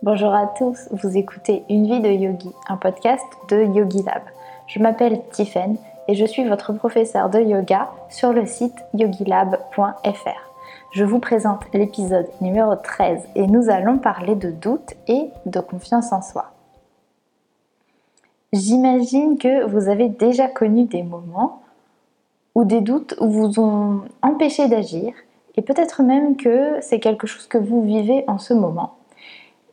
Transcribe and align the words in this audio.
Bonjour 0.00 0.32
à 0.32 0.46
tous, 0.46 0.88
vous 0.92 1.16
écoutez 1.16 1.64
Une 1.68 1.86
vie 1.86 1.98
de 1.98 2.08
yogi, 2.08 2.52
un 2.68 2.76
podcast 2.76 3.24
de 3.48 3.64
Yogi 3.64 4.04
Lab. 4.04 4.22
Je 4.68 4.78
m'appelle 4.78 5.20
Tiffen 5.32 5.76
et 6.06 6.14
je 6.14 6.24
suis 6.24 6.48
votre 6.48 6.72
professeur 6.72 7.28
de 7.28 7.40
yoga 7.40 7.90
sur 8.08 8.32
le 8.32 8.46
site 8.46 8.76
yogilab.fr. 8.94 10.52
Je 10.92 11.04
vous 11.04 11.18
présente 11.18 11.62
l'épisode 11.74 12.28
numéro 12.40 12.76
13 12.76 13.24
et 13.34 13.48
nous 13.48 13.70
allons 13.70 13.98
parler 13.98 14.36
de 14.36 14.52
doute 14.52 14.94
et 15.08 15.30
de 15.46 15.58
confiance 15.58 16.12
en 16.12 16.22
soi. 16.22 16.52
J'imagine 18.52 19.36
que 19.36 19.66
vous 19.66 19.88
avez 19.88 20.08
déjà 20.08 20.46
connu 20.46 20.84
des 20.84 21.02
moments 21.02 21.62
où 22.54 22.64
des 22.64 22.82
doutes 22.82 23.16
vous 23.20 23.58
ont 23.58 24.02
empêché 24.22 24.68
d'agir 24.68 25.12
et 25.56 25.62
peut-être 25.62 26.04
même 26.04 26.36
que 26.36 26.80
c'est 26.82 27.00
quelque 27.00 27.26
chose 27.26 27.48
que 27.48 27.58
vous 27.58 27.82
vivez 27.82 28.22
en 28.28 28.38
ce 28.38 28.54
moment 28.54 28.97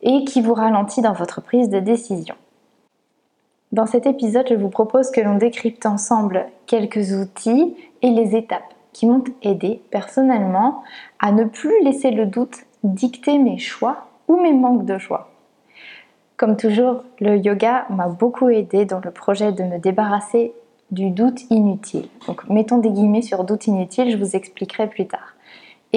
et 0.06 0.24
qui 0.24 0.40
vous 0.40 0.54
ralentit 0.54 1.02
dans 1.02 1.12
votre 1.12 1.42
prise 1.42 1.68
de 1.68 1.80
décision. 1.80 2.36
Dans 3.72 3.86
cet 3.86 4.06
épisode, 4.06 4.46
je 4.48 4.54
vous 4.54 4.70
propose 4.70 5.10
que 5.10 5.20
l'on 5.20 5.36
décrypte 5.36 5.84
ensemble 5.84 6.46
quelques 6.66 7.12
outils 7.12 7.76
et 8.00 8.10
les 8.10 8.36
étapes 8.36 8.72
qui 8.92 9.06
m'ont 9.06 9.24
aidé 9.42 9.82
personnellement 9.90 10.82
à 11.18 11.32
ne 11.32 11.44
plus 11.44 11.82
laisser 11.82 12.12
le 12.12 12.24
doute 12.24 12.56
dicter 12.84 13.38
mes 13.38 13.58
choix 13.58 14.06
ou 14.28 14.36
mes 14.36 14.54
manques 14.54 14.86
de 14.86 14.96
choix. 14.96 15.30
Comme 16.36 16.56
toujours, 16.56 17.02
le 17.20 17.36
yoga 17.36 17.86
m'a 17.90 18.08
beaucoup 18.08 18.48
aidé 18.48 18.84
dans 18.84 19.00
le 19.00 19.10
projet 19.10 19.52
de 19.52 19.64
me 19.64 19.78
débarrasser 19.78 20.54
du 20.92 21.10
doute 21.10 21.42
inutile. 21.50 22.08
Donc 22.28 22.48
mettons 22.48 22.78
des 22.78 22.90
guillemets 22.90 23.22
sur 23.22 23.42
doute 23.44 23.66
inutile, 23.66 24.10
je 24.10 24.16
vous 24.16 24.36
expliquerai 24.36 24.86
plus 24.86 25.06
tard. 25.06 25.35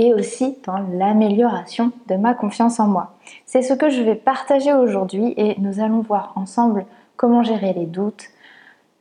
Et 0.02 0.14
aussi 0.14 0.58
dans 0.66 0.78
l'amélioration 0.78 1.92
de 2.08 2.16
ma 2.16 2.34
confiance 2.34 2.80
en 2.80 2.88
moi. 2.88 3.18
C'est 3.46 3.62
ce 3.62 3.74
que 3.74 3.90
je 3.90 4.02
vais 4.02 4.16
partager 4.16 4.74
aujourd'hui 4.74 5.34
et 5.36 5.60
nous 5.60 5.82
allons 5.82 6.00
voir 6.00 6.32
ensemble 6.38 6.86
comment 7.18 7.44
gérer 7.44 7.74
les 7.74 7.86
doutes, 7.86 8.24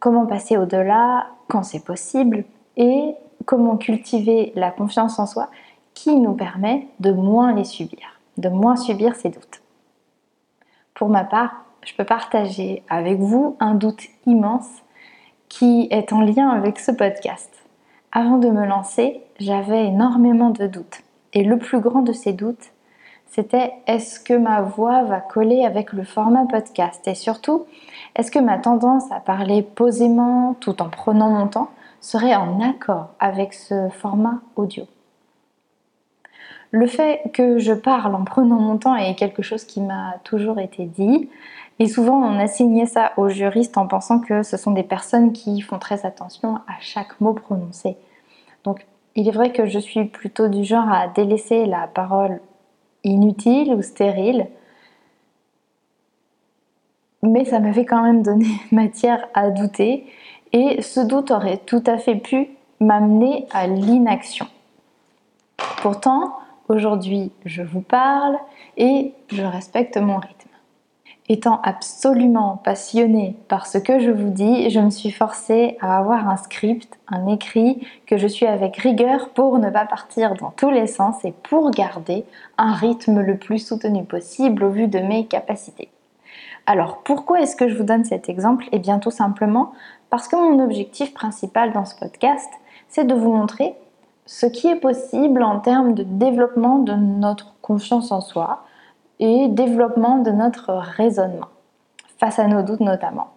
comment 0.01 0.27
passer 0.27 0.57
au-delà 0.57 1.29
quand 1.47 1.63
c'est 1.63 1.85
possible 1.85 2.45
et 2.77 3.15
comment 3.45 3.77
cultiver 3.77 4.53
la 4.57 4.73
confiance 4.73 5.21
en 5.21 5.27
soi 5.27 5.51
qui 5.95 6.17
nous 6.17 6.35
permet 6.35 6.89
de 6.99 7.13
moins 7.13 7.55
les 7.55 7.63
subir, 7.63 8.21
de 8.37 8.49
moins 8.49 8.75
subir 8.75 9.15
ces 9.15 9.29
doutes. 9.29 9.63
Pour 10.95 11.11
ma 11.11 11.23
part, 11.23 11.65
je 11.85 11.95
peux 11.95 12.05
partager 12.05 12.83
avec 12.89 13.21
vous 13.21 13.57
un 13.61 13.77
doute 13.77 14.03
immense 14.27 14.69
qui 15.49 15.87
est 15.93 16.13
en 16.13 16.23
lien 16.23 16.49
avec 16.49 16.81
ce 16.81 16.91
podcast. 16.91 17.68
Avant 18.13 18.39
de 18.39 18.49
me 18.49 18.65
lancer, 18.65 19.21
j'avais 19.39 19.87
énormément 19.87 20.49
de 20.49 20.67
doutes. 20.67 21.03
Et 21.35 21.45
le 21.45 21.59
plus 21.59 21.81
grand 21.81 22.01
de 22.01 22.13
ces 22.13 22.33
doutes, 22.33 22.73
c'était 23.27 23.75
est-ce 23.87 24.19
que 24.19 24.33
ma 24.33 24.63
voix 24.63 25.03
va 25.03 25.21
coller 25.21 25.67
avec 25.67 25.93
le 25.93 26.05
format 26.05 26.47
podcast? 26.47 27.07
Et 27.07 27.15
surtout, 27.15 27.67
est-ce 28.17 28.31
que 28.31 28.39
ma 28.39 28.57
tendance 28.57 29.13
à 29.13 29.21
parler 29.21 29.63
posément 29.63 30.57
tout 30.59 30.81
en 30.81 30.89
prenant 30.89 31.29
mon 31.29 31.49
temps 31.49 31.71
serait 32.01 32.35
en 32.35 32.61
accord 32.63 33.11
avec 33.21 33.53
ce 33.53 33.91
format 33.91 34.41
audio? 34.57 34.85
Le 36.71 36.87
fait 36.87 37.23
que 37.35 37.59
je 37.59 37.75
parle 37.75 38.15
en 38.15 38.25
prenant 38.25 38.61
mon 38.61 38.79
temps 38.79 38.97
est 38.97 39.15
quelque 39.15 39.43
chose 39.43 39.65
qui 39.65 39.83
m'a 39.83 40.15
toujours 40.25 40.59
été 40.59 40.87
dit. 40.87 41.29
Et 41.79 41.87
souvent, 41.87 42.17
on 42.17 42.39
assignait 42.39 42.87
ça 42.87 43.13
aux 43.17 43.29
juristes 43.29 43.79
en 43.79 43.87
pensant 43.87 44.19
que 44.19 44.43
ce 44.43 44.57
sont 44.57 44.73
des 44.73 44.83
personnes 44.83 45.33
qui 45.33 45.61
font 45.61 45.79
très 45.79 46.05
attention 46.05 46.57
à 46.67 46.81
chaque 46.81 47.21
mot 47.21 47.35
prononcé. 47.35 47.97
Donc, 48.65 48.87
il 49.15 49.29
est 49.29 49.33
vrai 49.33 49.53
que 49.53 49.67
je 49.67 49.79
suis 49.79 50.05
plutôt 50.05 50.49
du 50.49 50.65
genre 50.65 50.91
à 50.91 51.09
délaisser 51.09 51.67
la 51.67 51.87
parole 51.87 52.41
inutile 53.05 53.75
ou 53.75 53.83
stérile. 53.83 54.49
Mais 57.23 57.45
ça 57.45 57.61
m'avait 57.61 57.85
quand 57.85 58.03
même 58.03 58.23
donné 58.23 58.49
matière 58.73 59.29
à 59.35 59.51
douter. 59.51 60.07
Et 60.53 60.83
ce 60.83 61.01
doute 61.01 61.31
aurait 61.31 61.59
tout 61.59 61.83
à 61.87 61.99
fait 61.99 62.17
pu 62.17 62.49
m'amener 62.81 63.47
à 63.53 63.67
l'inaction. 63.67 64.47
Pourtant, 65.83 66.33
Aujourd'hui, 66.69 67.33
je 67.47 67.63
vous 67.63 67.81
parle 67.81 68.37
et 68.77 69.15
je 69.33 69.43
respecte 69.43 69.97
mon 69.97 70.19
rythme. 70.19 70.38
Étant 71.31 71.61
absolument 71.63 72.59
passionnée 72.65 73.37
par 73.49 73.67
ce 73.67 73.77
que 73.77 73.99
je 73.99 74.11
vous 74.11 74.31
dis, 74.31 74.71
je 74.71 74.81
me 74.81 74.89
suis 74.89 75.11
forcée 75.11 75.77
à 75.83 75.99
avoir 75.99 76.27
un 76.27 76.39
script, 76.39 76.99
un 77.07 77.27
écrit 77.27 77.87
que 78.07 78.17
je 78.17 78.27
suis 78.27 78.47
avec 78.47 78.79
rigueur 78.79 79.29
pour 79.31 79.59
ne 79.59 79.69
pas 79.69 79.85
partir 79.85 80.35
dans 80.37 80.51
tous 80.53 80.71
les 80.71 80.87
sens 80.87 81.23
et 81.27 81.33
pour 81.33 81.71
garder 81.71 82.25
un 82.57 82.73
rythme 82.73 83.21
le 83.21 83.37
plus 83.37 83.59
soutenu 83.59 84.05
possible 84.05 84.65
au 84.65 84.71
vu 84.71 84.89
de 84.89 85.01
mes 85.01 85.27
capacités. 85.27 85.91
Alors 86.65 87.03
pourquoi 87.05 87.43
est-ce 87.43 87.57
que 87.57 87.69
je 87.69 87.77
vous 87.77 87.85
donne 87.85 88.07
cet 88.07 88.31
exemple? 88.31 88.67
Eh 88.73 88.79
bien 88.79 88.99
tout 88.99 89.11
simplement 89.11 89.73
parce 90.09 90.29
que 90.29 90.37
mon 90.37 90.65
objectif 90.65 91.13
principal 91.13 91.73
dans 91.73 91.85
ce 91.85 91.95
podcast, 91.97 92.51
c'est 92.89 93.07
de 93.07 93.15
vous 93.15 93.35
montrer 93.35 93.75
ce 94.25 94.47
qui 94.47 94.69
est 94.69 94.77
possible 94.77 95.43
en 95.43 95.61
termes 95.61 95.93
de 95.93 96.05
développement 96.05 96.79
de 96.79 96.95
notre 96.95 97.55
confiance 97.61 98.13
en 98.13 98.23
soi 98.23 98.65
et 99.21 99.49
développement 99.49 100.19
de 100.19 100.31
notre 100.31 100.73
raisonnement, 100.73 101.49
face 102.19 102.39
à 102.39 102.47
nos 102.47 102.63
doutes 102.63 102.81
notamment. 102.81 103.29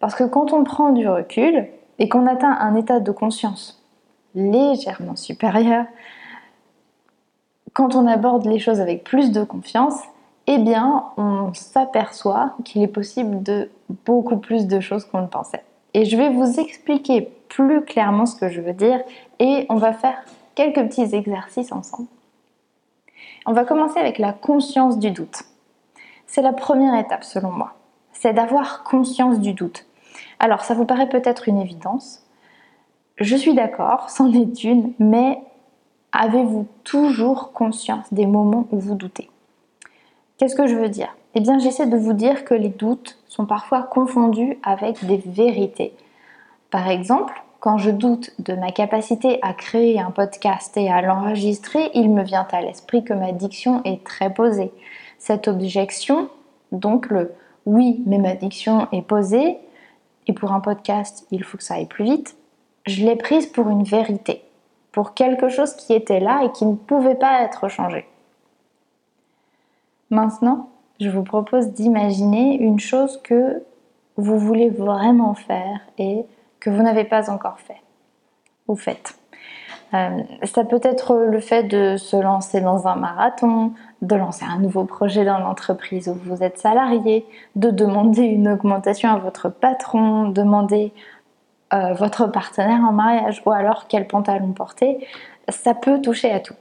Parce 0.00 0.14
que 0.14 0.24
quand 0.24 0.52
on 0.52 0.64
prend 0.64 0.90
du 0.90 1.08
recul 1.08 1.66
et 1.98 2.08
qu'on 2.08 2.26
atteint 2.26 2.56
un 2.60 2.74
état 2.74 3.00
de 3.00 3.10
conscience 3.10 3.82
légèrement 4.34 5.16
supérieur, 5.16 5.86
quand 7.72 7.94
on 7.94 8.06
aborde 8.06 8.46
les 8.46 8.58
choses 8.58 8.80
avec 8.80 9.04
plus 9.04 9.32
de 9.32 9.44
confiance, 9.44 10.00
eh 10.46 10.58
bien, 10.58 11.04
on 11.16 11.52
s'aperçoit 11.54 12.54
qu'il 12.64 12.82
est 12.82 12.88
possible 12.88 13.42
de 13.42 13.70
beaucoup 14.06 14.36
plus 14.36 14.66
de 14.66 14.80
choses 14.80 15.04
qu'on 15.04 15.20
le 15.20 15.26
pensait. 15.26 15.64
Et 15.94 16.04
je 16.04 16.16
vais 16.16 16.28
vous 16.28 16.60
expliquer 16.60 17.30
plus 17.48 17.82
clairement 17.82 18.26
ce 18.26 18.36
que 18.36 18.48
je 18.48 18.60
veux 18.60 18.72
dire 18.72 19.00
et 19.38 19.66
on 19.68 19.76
va 19.76 19.92
faire 19.92 20.24
quelques 20.54 20.82
petits 20.88 21.14
exercices 21.14 21.72
ensemble. 21.72 22.08
On 23.46 23.52
va 23.52 23.64
commencer 23.64 23.98
avec 23.98 24.18
la 24.18 24.32
conscience 24.32 24.98
du 24.98 25.10
doute. 25.10 25.42
C'est 26.26 26.40
la 26.40 26.54
première 26.54 26.98
étape 26.98 27.24
selon 27.24 27.50
moi. 27.50 27.74
C'est 28.12 28.32
d'avoir 28.32 28.84
conscience 28.84 29.38
du 29.38 29.52
doute. 29.52 29.86
Alors 30.38 30.62
ça 30.62 30.74
vous 30.74 30.86
paraît 30.86 31.10
peut-être 31.10 31.48
une 31.48 31.60
évidence. 31.60 32.24
Je 33.18 33.36
suis 33.36 33.54
d'accord, 33.54 34.08
c'en 34.08 34.32
est 34.32 34.64
une, 34.64 34.94
mais 34.98 35.38
avez-vous 36.12 36.66
toujours 36.84 37.52
conscience 37.52 38.12
des 38.12 38.26
moments 38.26 38.66
où 38.72 38.78
vous 38.78 38.94
doutez? 38.94 39.30
Qu'est-ce 40.38 40.56
que 40.56 40.66
je 40.66 40.74
veux 40.74 40.88
dire? 40.88 41.14
Eh 41.34 41.40
bien 41.40 41.58
j'essaie 41.58 41.86
de 41.86 41.98
vous 41.98 42.14
dire 42.14 42.44
que 42.44 42.54
les 42.54 42.70
doutes 42.70 43.18
sont 43.28 43.44
parfois 43.44 43.82
confondus 43.82 44.58
avec 44.62 45.04
des 45.04 45.18
vérités. 45.18 45.94
Par 46.70 46.88
exemple, 46.88 47.43
quand 47.64 47.78
je 47.78 47.90
doute 47.90 48.30
de 48.40 48.52
ma 48.52 48.72
capacité 48.72 49.38
à 49.40 49.54
créer 49.54 49.98
un 49.98 50.10
podcast 50.10 50.76
et 50.76 50.90
à 50.90 51.00
l'enregistrer, 51.00 51.90
il 51.94 52.10
me 52.10 52.22
vient 52.22 52.46
à 52.52 52.60
l'esprit 52.60 53.04
que 53.04 53.14
ma 53.14 53.32
diction 53.32 53.82
est 53.84 54.04
très 54.04 54.28
posée. 54.28 54.70
Cette 55.18 55.48
objection, 55.48 56.28
donc 56.72 57.08
le 57.08 57.32
oui, 57.64 58.02
mais 58.04 58.18
ma 58.18 58.34
diction 58.34 58.86
est 58.92 59.00
posée, 59.00 59.56
et 60.26 60.34
pour 60.34 60.52
un 60.52 60.60
podcast, 60.60 61.26
il 61.30 61.42
faut 61.42 61.56
que 61.56 61.64
ça 61.64 61.76
aille 61.76 61.86
plus 61.86 62.04
vite, 62.04 62.36
je 62.84 63.02
l'ai 63.02 63.16
prise 63.16 63.46
pour 63.46 63.70
une 63.70 63.84
vérité, 63.84 64.42
pour 64.92 65.14
quelque 65.14 65.48
chose 65.48 65.72
qui 65.74 65.94
était 65.94 66.20
là 66.20 66.44
et 66.44 66.52
qui 66.52 66.66
ne 66.66 66.74
pouvait 66.74 67.14
pas 67.14 67.44
être 67.44 67.70
changé. 67.70 68.06
Maintenant, 70.10 70.68
je 71.00 71.08
vous 71.08 71.22
propose 71.22 71.68
d'imaginer 71.68 72.58
une 72.60 72.78
chose 72.78 73.18
que 73.22 73.62
vous 74.18 74.38
voulez 74.38 74.68
vraiment 74.68 75.32
faire 75.32 75.80
et 75.96 76.26
que 76.64 76.70
vous 76.70 76.82
n'avez 76.82 77.04
pas 77.04 77.30
encore 77.30 77.60
fait 77.60 77.82
ou 78.68 78.74
faites. 78.74 79.18
Euh, 79.92 80.22
ça 80.44 80.64
peut 80.64 80.80
être 80.82 81.14
le 81.14 81.40
fait 81.40 81.64
de 81.64 81.98
se 81.98 82.16
lancer 82.16 82.62
dans 82.62 82.88
un 82.88 82.96
marathon, 82.96 83.74
de 84.00 84.16
lancer 84.16 84.46
un 84.46 84.58
nouveau 84.58 84.84
projet 84.84 85.26
dans 85.26 85.38
l'entreprise 85.38 86.08
où 86.08 86.14
vous 86.14 86.42
êtes 86.42 86.56
salarié, 86.56 87.26
de 87.54 87.68
demander 87.70 88.22
une 88.22 88.48
augmentation 88.48 89.10
à 89.10 89.18
votre 89.18 89.50
patron, 89.50 90.30
demander 90.30 90.94
euh, 91.74 91.92
votre 91.92 92.28
partenaire 92.28 92.80
en 92.80 92.92
mariage 92.92 93.42
ou 93.44 93.50
alors 93.50 93.86
quel 93.86 94.06
pantalon 94.06 94.52
porter. 94.52 95.06
Ça 95.50 95.74
peut 95.74 96.00
toucher 96.00 96.32
à 96.32 96.40
tout. 96.40 96.56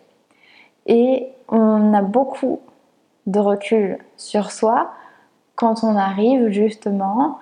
Et 0.85 1.29
on 1.47 1.93
a 1.93 2.01
beaucoup 2.01 2.59
de 3.25 3.39
recul 3.39 3.99
sur 4.17 4.51
soi 4.51 4.91
quand 5.55 5.85
on 5.85 5.95
arrive 5.95 6.49
justement 6.49 7.39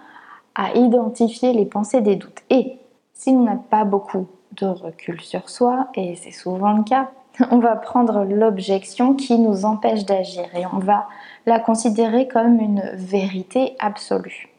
à 0.55 0.73
identifier 0.75 1.53
les 1.53 1.65
pensées 1.65 2.01
des 2.01 2.15
doutes. 2.15 2.41
Et 2.49 2.77
si 3.13 3.29
on 3.29 3.43
n'a 3.43 3.55
pas 3.55 3.83
beaucoup 3.83 4.27
de 4.53 4.65
recul 4.65 5.21
sur 5.21 5.49
soi, 5.49 5.87
et 5.95 6.15
c'est 6.15 6.31
souvent 6.31 6.73
le 6.73 6.83
cas, 6.83 7.11
on 7.51 7.59
va 7.59 7.75
prendre 7.75 8.23
l'objection 8.23 9.13
qui 9.13 9.39
nous 9.39 9.65
empêche 9.65 10.05
d'agir 10.05 10.45
et 10.55 10.65
on 10.65 10.79
va 10.79 11.07
la 11.45 11.59
considérer 11.59 12.27
comme 12.27 12.59
une 12.59 12.83
vérité 12.93 13.75
absolue. 13.79 14.49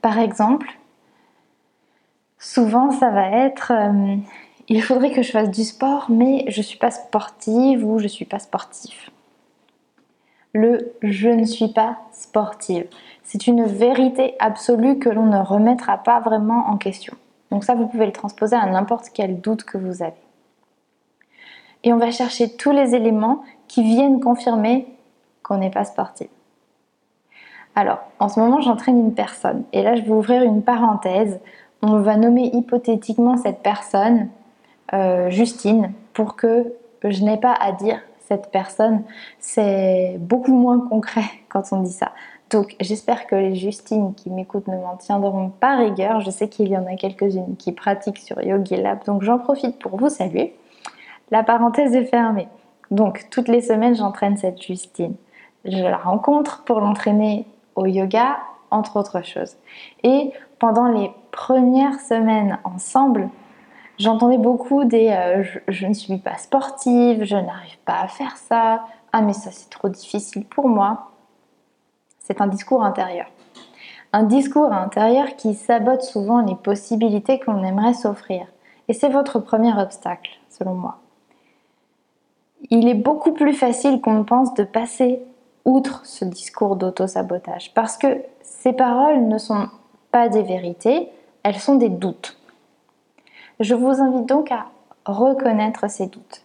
Par 0.00 0.18
exemple, 0.18 0.78
souvent 2.38 2.90
ça 2.90 3.10
va 3.10 3.28
être 3.30 3.72
euh, 3.72 4.16
il 4.68 4.82
faudrait 4.82 5.12
que 5.12 5.22
je 5.22 5.30
fasse 5.30 5.50
du 5.50 5.64
sport 5.64 6.06
mais 6.08 6.44
je 6.48 6.58
ne 6.58 6.64
suis 6.64 6.78
pas 6.78 6.90
sportive 6.90 7.84
ou 7.84 7.98
je 7.98 8.04
ne 8.04 8.08
suis 8.08 8.24
pas 8.24 8.38
sportif. 8.38 9.10
Le 10.54 10.94
je 11.02 11.28
ne 11.28 11.44
suis 11.44 11.68
pas 11.68 11.98
sportive. 12.12 12.86
C'est 13.22 13.46
une 13.46 13.64
vérité 13.64 14.34
absolue 14.38 14.98
que 14.98 15.10
l'on 15.10 15.26
ne 15.26 15.42
remettra 15.42 15.98
pas 15.98 16.20
vraiment 16.20 16.68
en 16.68 16.76
question. 16.76 17.14
Donc 17.50 17.64
ça, 17.64 17.74
vous 17.74 17.86
pouvez 17.86 18.06
le 18.06 18.12
transposer 18.12 18.56
à 18.56 18.66
n'importe 18.66 19.10
quel 19.12 19.40
doute 19.40 19.64
que 19.64 19.76
vous 19.76 20.02
avez. 20.02 20.14
Et 21.82 21.92
on 21.92 21.98
va 21.98 22.10
chercher 22.10 22.56
tous 22.56 22.70
les 22.70 22.94
éléments 22.94 23.42
qui 23.68 23.82
viennent 23.82 24.20
confirmer 24.20 24.86
qu'on 25.42 25.58
n'est 25.58 25.70
pas 25.70 25.84
sportive. 25.84 26.28
Alors, 27.76 27.98
en 28.20 28.28
ce 28.28 28.38
moment, 28.38 28.60
j'entraîne 28.60 28.98
une 28.98 29.14
personne. 29.14 29.64
Et 29.72 29.82
là, 29.82 29.96
je 29.96 30.02
vais 30.02 30.12
ouvrir 30.12 30.42
une 30.42 30.62
parenthèse. 30.62 31.40
On 31.82 31.98
va 31.98 32.16
nommer 32.16 32.50
hypothétiquement 32.54 33.36
cette 33.36 33.62
personne 33.62 34.28
euh, 34.92 35.28
Justine 35.28 35.92
pour 36.12 36.36
que 36.36 36.72
je 37.02 37.22
n'ai 37.24 37.36
pas 37.36 37.52
à 37.52 37.72
dire 37.72 38.00
cette 38.28 38.50
personne. 38.50 39.02
C'est 39.38 40.16
beaucoup 40.18 40.54
moins 40.54 40.80
concret 40.80 41.24
quand 41.48 41.62
on 41.72 41.80
dit 41.80 41.92
ça. 41.92 42.12
Donc 42.50 42.76
j'espère 42.80 43.26
que 43.26 43.34
les 43.34 43.54
Justines 43.54 44.14
qui 44.14 44.30
m'écoutent 44.30 44.68
ne 44.68 44.76
m'en 44.76 44.96
tiendront 44.96 45.50
pas 45.50 45.76
rigueur. 45.76 46.20
Je 46.20 46.30
sais 46.30 46.48
qu'il 46.48 46.68
y 46.68 46.76
en 46.76 46.86
a 46.86 46.94
quelques-unes 46.94 47.56
qui 47.58 47.72
pratiquent 47.72 48.18
sur 48.18 48.40
Yogi 48.42 48.76
Lab, 48.76 49.04
donc 49.04 49.22
j'en 49.22 49.38
profite 49.38 49.78
pour 49.78 49.96
vous 49.96 50.08
saluer. 50.08 50.54
La 51.30 51.42
parenthèse 51.42 51.94
est 51.94 52.04
fermée. 52.04 52.48
Donc 52.90 53.26
toutes 53.30 53.48
les 53.48 53.60
semaines 53.60 53.96
j'entraîne 53.96 54.36
cette 54.36 54.62
Justine. 54.62 55.14
Je 55.64 55.82
la 55.82 55.96
rencontre 55.96 56.62
pour 56.64 56.80
l'entraîner 56.80 57.46
au 57.74 57.86
yoga, 57.86 58.36
entre 58.70 58.98
autres 58.98 59.24
choses. 59.24 59.56
Et 60.02 60.32
pendant 60.58 60.88
les 60.88 61.10
premières 61.30 62.00
semaines 62.00 62.58
ensemble, 62.64 63.28
j'entendais 63.98 64.38
beaucoup 64.38 64.84
des 64.84 65.10
euh, 65.10 65.44
je, 65.68 65.86
ne 65.86 65.94
suis 65.94 66.18
pas 66.18 66.36
sportive, 66.36 67.24
je 67.24 67.36
n'arrive 67.36 67.78
pas 67.84 68.00
à 68.00 68.08
faire 68.08 68.36
ça, 68.36 68.84
ah 69.12 69.20
mais 69.22 69.32
ça 69.32 69.50
c'est 69.52 69.70
trop 69.70 69.88
difficile 69.88 70.44
pour 70.44 70.68
moi. 70.68 71.10
C'est 72.18 72.40
un 72.40 72.46
discours 72.46 72.84
intérieur. 72.84 73.26
Un 74.12 74.22
discours 74.22 74.72
intérieur 74.72 75.36
qui 75.36 75.54
sabote 75.54 76.02
souvent 76.02 76.40
les 76.40 76.54
possibilités 76.54 77.40
qu'on 77.40 77.64
aimerait 77.64 77.94
s'offrir. 77.94 78.46
Et 78.88 78.92
c'est 78.92 79.08
votre 79.08 79.40
premier 79.40 79.76
obstacle, 79.76 80.30
selon 80.48 80.74
moi. 80.74 80.98
Il 82.70 82.88
est 82.88 82.94
beaucoup 82.94 83.32
plus 83.32 83.54
facile 83.54 84.00
qu'on 84.00 84.24
pense 84.24 84.54
de 84.54 84.64
passer 84.64 85.20
outre 85.64 86.04
ce 86.04 86.24
discours 86.24 86.76
d'auto-sabotage 86.76 87.72
parce 87.74 87.96
que 87.96 88.22
ces 88.42 88.72
paroles 88.72 89.26
ne 89.26 89.38
sont 89.38 89.68
pas 90.10 90.28
des 90.28 90.42
vérités, 90.42 91.08
elles 91.42 91.58
sont 91.58 91.74
des 91.74 91.88
doutes. 91.88 92.38
Je 93.60 93.74
vous 93.74 94.00
invite 94.00 94.26
donc 94.26 94.50
à 94.50 94.66
reconnaître 95.06 95.88
ces 95.88 96.06
doutes. 96.06 96.42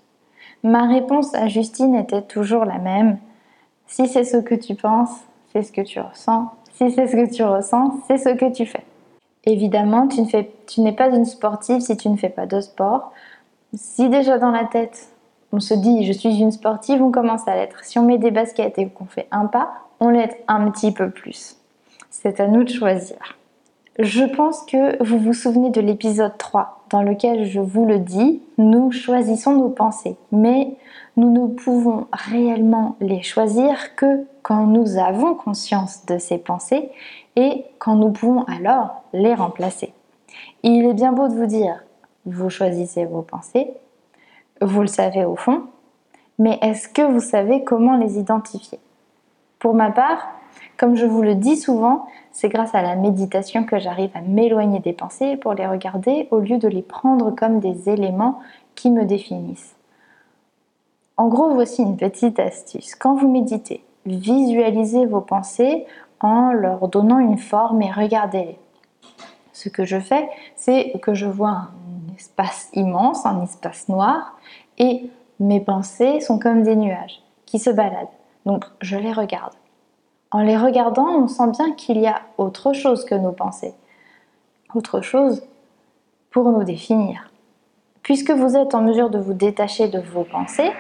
Ma 0.64 0.88
réponse 0.88 1.34
à 1.34 1.48
Justine 1.48 1.96
était 1.96 2.22
toujours 2.22 2.66
la 2.66 2.78
même. 2.78 3.18
Si 3.88 4.08
c'est 4.08 4.24
ce 4.24 4.38
que 4.38 4.56
tu 4.56 4.76
penses, 4.76 5.16
c'est 5.52 5.64
ce 5.64 5.72
que 5.72 5.82
tu 5.82 6.00
ressens. 6.00 6.52
Si 6.74 6.92
c'est 6.92 7.08
ce 7.08 7.16
que 7.16 7.34
tu 7.34 7.44
ressens, 7.44 8.00
c'est 8.08 8.18
ce 8.18 8.30
que 8.30 8.52
tu 8.52 8.66
fais. 8.66 8.84
Évidemment, 9.46 10.08
tu, 10.08 10.82
n'es 10.82 10.92
pas 10.92 11.10
une 11.10 11.26
sportive 11.26 11.80
si 11.80 11.98
tu 11.98 12.10
ne 12.10 12.18
fais 12.18 12.30
pas 12.30 12.46
de 12.46 12.62
sport. 12.62 13.12
Si 13.74 14.10
déjà 14.10 14.38
dans 14.38 14.52
la 14.52 14.66
tête, 14.66 15.10
on 15.52 15.60
se 15.60 15.74
dit 15.74 16.06
je 16.06 16.12
suis 16.12 16.40
une 16.40 16.52
sportive, 16.52 17.02
on 17.02 17.12
commence 17.12 17.48
à 17.48 17.56
l'être. 17.56 17.84
Si 17.84 17.98
on 17.98 18.06
met 18.06 18.18
des 18.18 18.32
baskets 18.32 18.78
et 18.78 18.88
qu'on 18.88 19.06
fait 19.06 19.28
un 19.32 19.48
pas, 19.48 19.72
on 20.00 20.10
l'est 20.10 20.44
un 20.48 20.70
petit 20.70 20.92
peu 20.92 21.10
plus. 21.10 21.58
C'est 22.12 22.40
à 22.40 22.48
nous 22.48 22.64
de 22.64 22.70
choisir. 22.70 23.39
Je 24.00 24.24
pense 24.24 24.62
que 24.62 25.04
vous 25.04 25.20
vous 25.20 25.34
souvenez 25.34 25.72
de 25.72 25.82
l'épisode 25.82 26.38
3 26.38 26.86
dans 26.90 27.04
lequel 27.04 27.44
je 27.44 27.60
vous 27.60 27.86
le 27.86 28.00
dis, 28.00 28.42
nous 28.58 28.92
choisissons 28.92 29.58
nos 29.58 29.68
pensées, 29.68 30.16
mais 30.32 30.78
nous 31.18 31.30
ne 31.30 31.54
pouvons 31.54 32.08
réellement 32.14 32.96
les 33.02 33.22
choisir 33.22 33.98
que 33.98 34.26
quand 34.42 34.68
nous 34.68 34.98
avons 34.98 35.36
conscience 35.36 36.06
de 36.06 36.18
ces 36.18 36.38
pensées 36.38 36.90
et 37.36 37.66
quand 37.78 37.96
nous 37.96 38.12
pouvons 38.12 38.44
alors 38.44 39.04
les 39.12 39.34
remplacer. 39.34 39.94
Il 40.64 40.86
est 40.86 40.94
bien 40.94 41.12
beau 41.12 41.28
de 41.28 41.34
vous 41.34 41.46
dire, 41.46 41.84
vous 42.26 42.50
choisissez 42.50 43.04
vos 43.04 43.22
pensées, 43.22 43.68
vous 44.62 44.80
le 44.80 44.88
savez 44.88 45.26
au 45.26 45.36
fond, 45.36 45.64
mais 46.38 46.58
est-ce 46.62 46.88
que 46.88 47.02
vous 47.02 47.20
savez 47.20 47.66
comment 47.66 47.98
les 47.98 48.18
identifier? 48.18 48.80
Pour 49.60 49.74
ma 49.74 49.92
part, 49.92 50.39
comme 50.80 50.96
je 50.96 51.06
vous 51.06 51.22
le 51.22 51.36
dis 51.36 51.58
souvent, 51.58 52.08
c'est 52.32 52.48
grâce 52.48 52.74
à 52.74 52.82
la 52.82 52.96
méditation 52.96 53.66
que 53.66 53.80
j'arrive 53.80 54.12
à 54.14 54.22
m'éloigner 54.22 54.80
des 54.80 54.94
pensées 54.94 55.36
pour 55.36 55.54
les 55.54 55.68
regarder 55.68 56.30
au 56.32 56.40
lieu 56.40 56.58
de 56.58 56.70
les 56.70 56.82
prendre 56.82 57.32
comme 57.32 57.60
des 57.60 57.90
éléments 57.90 58.40
qui 58.76 58.90
me 58.90 59.04
définissent. 59.04 59.76
En 61.18 61.28
gros, 61.28 61.54
voici 61.54 61.82
une 61.82 61.98
petite 61.98 62.40
astuce. 62.40 62.96
Quand 62.96 63.14
vous 63.14 63.30
méditez, 63.30 63.84
visualisez 64.06 65.06
vos 65.06 65.20
pensées 65.20 65.86
en 66.22 66.54
leur 66.54 66.88
donnant 66.88 67.20
une 67.20 67.38
forme 67.38 67.82
et 67.82 67.92
regardez-les. 67.92 68.58
Ce 69.52 69.68
que 69.68 69.84
je 69.84 70.00
fais, 70.00 70.30
c'est 70.56 70.94
que 71.02 71.14
je 71.14 71.26
vois 71.26 71.50
un 71.50 72.16
espace 72.16 72.70
immense, 72.74 73.26
un 73.26 73.44
espace 73.44 73.90
noir, 73.90 74.38
et 74.78 75.10
mes 75.42 75.60
pensées 75.60 76.22
sont 76.22 76.40
comme 76.40 76.64
des 76.64 76.78
nuages 76.78 77.22
qui 77.46 77.60
se 77.60 77.70
baladent. 77.70 78.08
Donc 78.46 78.64
je 78.80 78.96
les 78.96 79.12
regarde. 79.12 79.59
En 80.32 80.42
les 80.42 80.58
regardant, 80.58 81.08
on 81.08 81.28
sent 81.28 81.52
bien 81.52 81.72
qu'il 81.74 81.98
y 81.98 82.08
a 82.08 82.22
autre 82.38 82.74
chose 82.74 83.04
que 83.06 83.16
nos 83.16 83.32
pensées. 83.32 83.74
Autre 84.76 85.02
chose 85.02 85.44
pour 86.30 86.52
nous 86.52 86.64
définir. 86.64 87.32
Puisque 88.04 88.32
vous 88.32 88.56
êtes 88.56 88.76
en 88.76 88.82
mesure 88.82 89.10
de 89.10 89.20
vous 89.20 89.34
détacher 89.34 89.88
de 89.88 90.00
vos 90.00 90.24
pensées, 90.24 90.72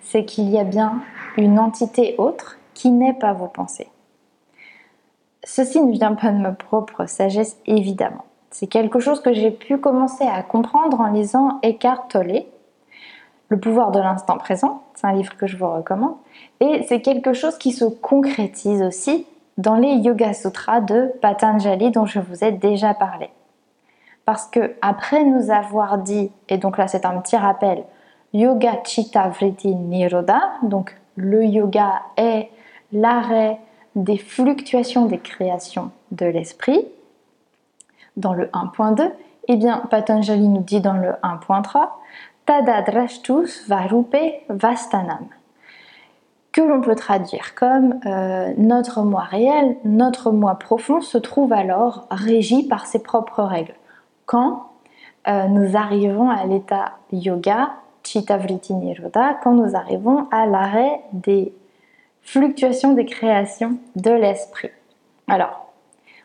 c'est 0.00 0.24
qu'il 0.24 0.48
y 0.48 0.58
a 0.58 0.64
bien 0.64 1.02
une 1.36 1.58
entité 1.58 2.14
autre 2.18 2.58
qui 2.74 2.90
n'est 2.90 3.14
pas 3.14 3.32
vos 3.32 3.48
pensées. 3.48 3.88
Ceci 5.44 5.80
ne 5.80 5.92
vient 5.92 6.14
pas 6.14 6.30
de 6.30 6.38
ma 6.38 6.52
propre 6.52 7.06
sagesse, 7.06 7.58
évidemment. 7.66 8.24
C'est 8.50 8.66
quelque 8.66 9.00
chose 9.00 9.20
que 9.20 9.32
j'ai 9.32 9.50
pu 9.50 9.78
commencer 9.78 10.24
à 10.24 10.42
comprendre 10.42 11.00
en 11.00 11.10
lisant 11.10 11.60
Eckhart 11.62 12.08
Tolle, 12.08 12.44
Le 13.50 13.58
pouvoir 13.58 13.90
de 13.90 13.98
l'instant 13.98 14.38
présent, 14.38 14.84
c'est 14.94 15.08
un 15.08 15.12
livre 15.12 15.36
que 15.36 15.48
je 15.48 15.56
vous 15.56 15.68
recommande, 15.68 16.14
et 16.60 16.84
c'est 16.88 17.02
quelque 17.02 17.32
chose 17.32 17.58
qui 17.58 17.72
se 17.72 17.84
concrétise 17.84 18.80
aussi 18.80 19.26
dans 19.58 19.74
les 19.74 19.94
Yoga 19.94 20.32
Sutras 20.32 20.80
de 20.80 21.12
Patanjali 21.20 21.90
dont 21.90 22.06
je 22.06 22.20
vous 22.20 22.44
ai 22.44 22.52
déjà 22.52 22.94
parlé. 22.94 23.28
Parce 24.24 24.46
que 24.46 24.76
après 24.82 25.24
nous 25.24 25.50
avoir 25.50 25.98
dit, 25.98 26.30
et 26.48 26.58
donc 26.58 26.78
là 26.78 26.86
c'est 26.86 27.04
un 27.04 27.18
petit 27.20 27.36
rappel, 27.36 27.82
Yoga 28.32 28.78
Chitta 28.84 29.28
Vritti 29.28 29.74
Nirodha, 29.74 30.40
donc 30.62 30.96
le 31.16 31.44
yoga 31.44 32.02
est 32.16 32.50
l'arrêt 32.92 33.58
des 33.96 34.16
fluctuations 34.16 35.06
des 35.06 35.18
créations 35.18 35.90
de 36.12 36.26
l'esprit, 36.26 36.86
dans 38.16 38.32
le 38.32 38.46
1.2, 38.46 39.10
eh 39.48 39.56
bien 39.56 39.82
Patanjali 39.90 40.46
nous 40.46 40.62
dit 40.62 40.80
dans 40.80 40.96
le 40.96 41.10
1.3, 41.24 41.88
Que 46.50 46.60
l'on 46.60 46.80
peut 46.80 46.96
traduire 46.96 47.54
comme 47.54 48.00
euh, 48.06 48.52
notre 48.56 49.02
moi 49.02 49.22
réel, 49.22 49.76
notre 49.84 50.32
moi 50.32 50.56
profond 50.56 51.00
se 51.00 51.16
trouve 51.16 51.52
alors 51.52 52.08
régi 52.10 52.66
par 52.66 52.86
ses 52.86 53.04
propres 53.04 53.44
règles. 53.44 53.76
Quand 54.26 54.70
euh, 55.28 55.46
nous 55.46 55.76
arrivons 55.76 56.28
à 56.28 56.44
l'état 56.44 56.94
yoga, 57.12 57.70
Chitta 58.02 58.36
Vritti 58.36 58.74
Nirodha, 58.74 59.34
quand 59.44 59.52
nous 59.52 59.76
arrivons 59.76 60.26
à 60.32 60.46
l'arrêt 60.46 61.02
des 61.12 61.54
fluctuations 62.22 62.94
des 62.94 63.04
créations 63.04 63.76
de 63.94 64.10
l'esprit. 64.10 64.70
Alors, 65.28 65.69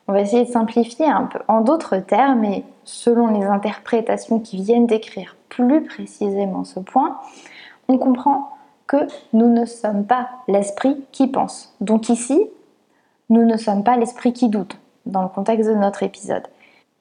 on 0.07 0.13
va 0.13 0.21
essayer 0.21 0.45
de 0.45 0.51
simplifier 0.51 1.07
un 1.07 1.23
peu. 1.23 1.39
En 1.47 1.61
d'autres 1.61 1.97
termes, 1.97 2.43
et 2.45 2.63
selon 2.83 3.27
les 3.27 3.45
interprétations 3.45 4.39
qui 4.39 4.57
viennent 4.57 4.87
décrire 4.87 5.35
plus 5.49 5.83
précisément 5.83 6.63
ce 6.63 6.79
point, 6.79 7.17
on 7.87 7.97
comprend 7.97 8.51
que 8.87 9.07
nous 9.33 9.47
ne 9.47 9.65
sommes 9.65 10.05
pas 10.05 10.29
l'esprit 10.47 11.03
qui 11.11 11.27
pense. 11.27 11.75
Donc 11.81 12.09
ici, 12.09 12.47
nous 13.29 13.45
ne 13.45 13.57
sommes 13.57 13.83
pas 13.83 13.97
l'esprit 13.97 14.33
qui 14.33 14.49
doute, 14.49 14.77
dans 15.05 15.23
le 15.23 15.29
contexte 15.29 15.69
de 15.69 15.75
notre 15.75 16.03
épisode. 16.03 16.43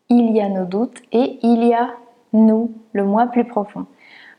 Il 0.09 0.31
y 0.31 0.41
a 0.41 0.49
nos 0.49 0.65
doutes 0.65 1.03
et 1.13 1.39
il 1.43 1.65
y 1.65 1.75
a 1.75 1.91
nous, 2.33 2.73
le 2.93 3.05
moi 3.05 3.27
plus 3.27 3.45
profond. 3.45 3.87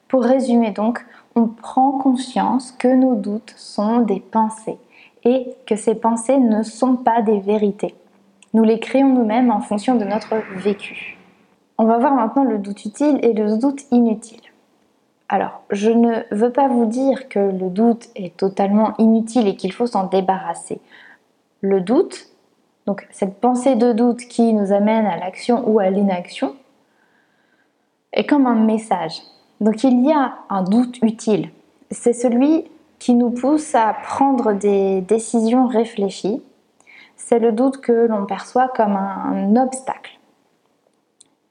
Pour 0.08 0.24
résumer 0.24 0.72
donc, 0.72 1.06
on 1.36 1.48
prend 1.48 1.92
conscience 1.92 2.72
que 2.72 2.88
nos 2.88 3.16
doutes 3.16 3.54
sont 3.58 4.00
des 4.00 4.20
pensées 4.20 4.78
et 5.24 5.56
que 5.66 5.76
ces 5.76 5.96
pensées 5.96 6.38
ne 6.38 6.64
sont 6.64 6.96
pas 6.96 7.22
des 7.22 7.40
vérités. 7.40 7.96
Nous 8.56 8.64
les 8.64 8.80
créons 8.80 9.14
nous-mêmes 9.14 9.52
en 9.52 9.60
fonction 9.60 9.96
de 9.96 10.06
notre 10.06 10.38
vécu. 10.56 11.18
On 11.78 11.84
va 11.84 11.98
voir 11.98 12.14
maintenant 12.14 12.46
le 12.46 12.58
doute 12.58 12.86
utile 12.86 13.20
et 13.22 13.34
le 13.34 13.58
doute 13.58 13.82
inutile. 13.92 14.40
Alors, 15.28 15.64
je 15.72 15.92
ne 15.92 16.24
veux 16.32 16.54
pas 16.54 16.70
vous 16.70 16.86
dire 16.86 17.28
que 17.28 17.40
le 17.40 17.70
doute 17.70 18.08
est 18.16 18.38
totalement 18.38 18.94
inutile 18.98 19.50
et 19.50 19.58
qu'il 19.58 19.74
faut 19.74 19.88
s'en 19.88 20.08
débarrasser. 20.08 20.80
Le 21.60 21.82
doute, 21.82 22.30
donc 22.86 23.06
cette 23.12 23.42
pensée 23.42 23.76
de 23.76 23.92
doute 23.92 24.22
qui 24.22 24.54
nous 24.54 24.72
amène 24.72 25.06
à 25.06 25.18
l'action 25.18 25.70
ou 25.70 25.80
à 25.80 25.90
l'inaction, 25.90 26.56
est 28.14 28.26
comme 28.26 28.48
un 28.48 28.56
message. 28.56 29.20
Donc 29.60 29.84
il 29.84 30.06
y 30.06 30.14
a 30.14 30.34
un 30.50 30.64
doute 30.64 31.00
utile. 31.02 31.50
C'est 31.92 32.14
celui 32.14 32.64
qui 33.00 33.16
nous 33.16 33.32
pousse 33.32 33.76
à 33.76 33.94
prendre 34.02 34.54
des 34.54 35.02
décisions 35.02 35.68
réfléchies. 35.68 36.42
C'est 37.16 37.40
le 37.40 37.52
doute 37.52 37.78
que 37.78 38.08
l'on 38.08 38.26
perçoit 38.26 38.68
comme 38.68 38.96
un 38.96 39.56
obstacle. 39.56 40.20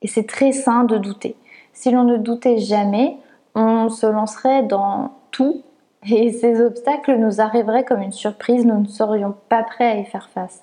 Et 0.03 0.07
c'est 0.07 0.27
très 0.27 0.53
sain 0.53 0.85
de 0.85 0.99
douter. 0.99 1.37
Si 1.73 1.91
l'on 1.91 2.05
ne 2.05 2.17
doutait 2.17 2.59
jamais, 2.59 3.17
on 3.55 3.89
se 3.89 4.07
lancerait 4.07 4.63
dans 4.63 5.13
tout 5.31 5.63
et 6.07 6.33
ces 6.41 6.61
obstacles 6.61 7.17
nous 7.17 7.41
arriveraient 7.41 7.85
comme 7.85 8.03
une 8.03 8.13
surprise, 8.13 8.65
nous 8.65 8.81
ne 8.81 8.87
serions 8.87 9.35
pas 9.49 9.63
prêts 9.63 9.91
à 9.91 9.97
y 9.97 10.05
faire 10.05 10.29
face. 10.29 10.63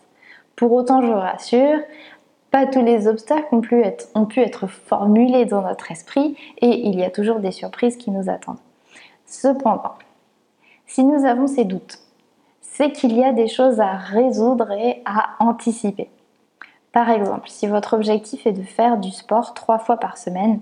Pour 0.56 0.72
autant, 0.74 1.02
je 1.02 1.08
vous 1.08 1.14
rassure, 1.14 1.80
pas 2.52 2.66
tous 2.66 2.84
les 2.84 3.08
obstacles 3.08 3.48
ont 3.54 3.62
pu, 3.62 3.82
être, 3.82 4.10
ont 4.14 4.26
pu 4.26 4.42
être 4.42 4.68
formulés 4.68 5.46
dans 5.46 5.62
notre 5.62 5.92
esprit 5.92 6.36
et 6.58 6.88
il 6.88 7.00
y 7.00 7.04
a 7.04 7.10
toujours 7.10 7.40
des 7.40 7.52
surprises 7.52 7.98
qui 7.98 8.12
nous 8.12 8.30
attendent. 8.30 8.60
Cependant, 9.26 9.96
si 10.86 11.04
nous 11.04 11.26
avons 11.26 11.48
ces 11.48 11.64
doutes, 11.64 12.00
c'est 12.62 12.92
qu'il 12.92 13.18
y 13.18 13.24
a 13.24 13.34
des 13.34 13.48
choses 13.48 13.80
à 13.80 13.98
résoudre 13.98 14.72
et 14.72 15.02
à 15.06 15.32
anticiper. 15.40 16.10
Par 16.92 17.10
exemple, 17.10 17.50
si 17.50 17.68
votre 17.68 17.94
objectif 17.94 18.46
est 18.46 18.52
de 18.52 18.64
faire 18.64 18.98
du 18.98 19.12
sport 19.12 19.54
trois 19.54 19.80
fois 19.80 19.98
par 19.98 20.18
semaine, 20.18 20.60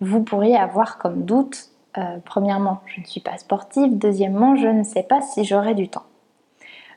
vous 0.00 0.22
pourriez 0.22 0.56
avoir 0.56 0.98
comme 0.98 1.24
doute, 1.24 1.70
euh, 1.98 2.18
premièrement, 2.24 2.80
je 2.86 3.00
ne 3.00 3.06
suis 3.06 3.20
pas 3.20 3.36
sportive, 3.38 3.98
deuxièmement, 3.98 4.56
je 4.56 4.68
ne 4.68 4.82
sais 4.82 5.02
pas 5.02 5.20
si 5.20 5.44
j'aurai 5.44 5.74
du 5.74 5.88
temps. 5.88 6.04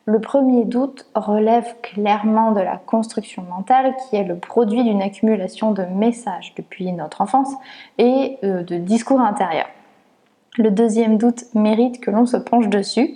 Le 0.06 0.20
premier 0.20 0.66
doute 0.66 1.06
relève 1.16 1.76
clairement 1.82 2.52
de 2.52 2.60
la 2.60 2.76
construction 2.76 3.44
mentale 3.44 3.96
qui 3.96 4.18
est 4.18 4.26
le 4.26 4.38
produit 4.38 4.84
d'une 4.84 5.02
accumulation 5.02 5.72
de 5.72 5.84
messages 5.84 6.54
depuis 6.58 6.92
notre 6.92 7.22
enfance 7.22 7.54
et 7.98 8.38
euh, 8.44 8.64
de 8.64 8.76
discours 8.76 9.22
intérieurs. 9.22 9.70
Le 10.58 10.72
deuxième 10.72 11.18
doute 11.18 11.46
mérite 11.56 12.02
que 12.02 12.12
l'on 12.12 12.26
se 12.26 12.36
penche 12.36 12.68
dessus, 12.68 13.16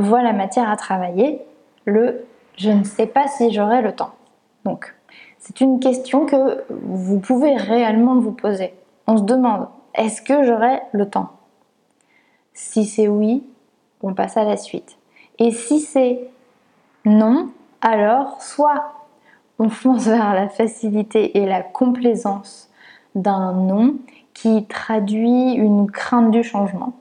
voit 0.00 0.22
la 0.22 0.32
matière 0.32 0.68
à 0.68 0.76
travailler, 0.76 1.40
le 1.84 2.24
je 2.56 2.70
ne 2.70 2.84
sais 2.84 3.06
pas 3.06 3.26
si 3.26 3.52
j'aurai 3.52 3.80
le 3.80 3.92
temps. 3.92 4.12
Donc, 4.64 4.94
c'est 5.38 5.62
une 5.62 5.80
question 5.80 6.26
que 6.26 6.62
vous 6.68 7.18
pouvez 7.18 7.56
réellement 7.56 8.16
vous 8.16 8.32
poser. 8.32 8.74
On 9.06 9.16
se 9.16 9.22
demande, 9.22 9.68
est-ce 9.94 10.20
que 10.20 10.44
j'aurai 10.44 10.82
le 10.92 11.08
temps? 11.08 11.30
Si 12.52 12.84
c'est 12.84 13.08
oui, 13.08 13.42
on 14.02 14.12
passe 14.12 14.36
à 14.36 14.44
la 14.44 14.58
suite. 14.58 14.98
Et 15.38 15.50
si 15.52 15.80
c'est 15.80 16.28
non, 17.06 17.50
alors 17.80 18.42
soit 18.42 18.92
on 19.58 19.68
fonce 19.70 20.06
vers 20.06 20.34
la 20.34 20.48
facilité 20.48 21.38
et 21.38 21.46
la 21.46 21.62
complaisance 21.62 22.70
d'un 23.14 23.52
non 23.52 23.96
qui 24.34 24.66
traduit 24.66 25.52
une 25.52 25.90
crainte 25.90 26.30
du 26.30 26.42
changement. 26.42 26.92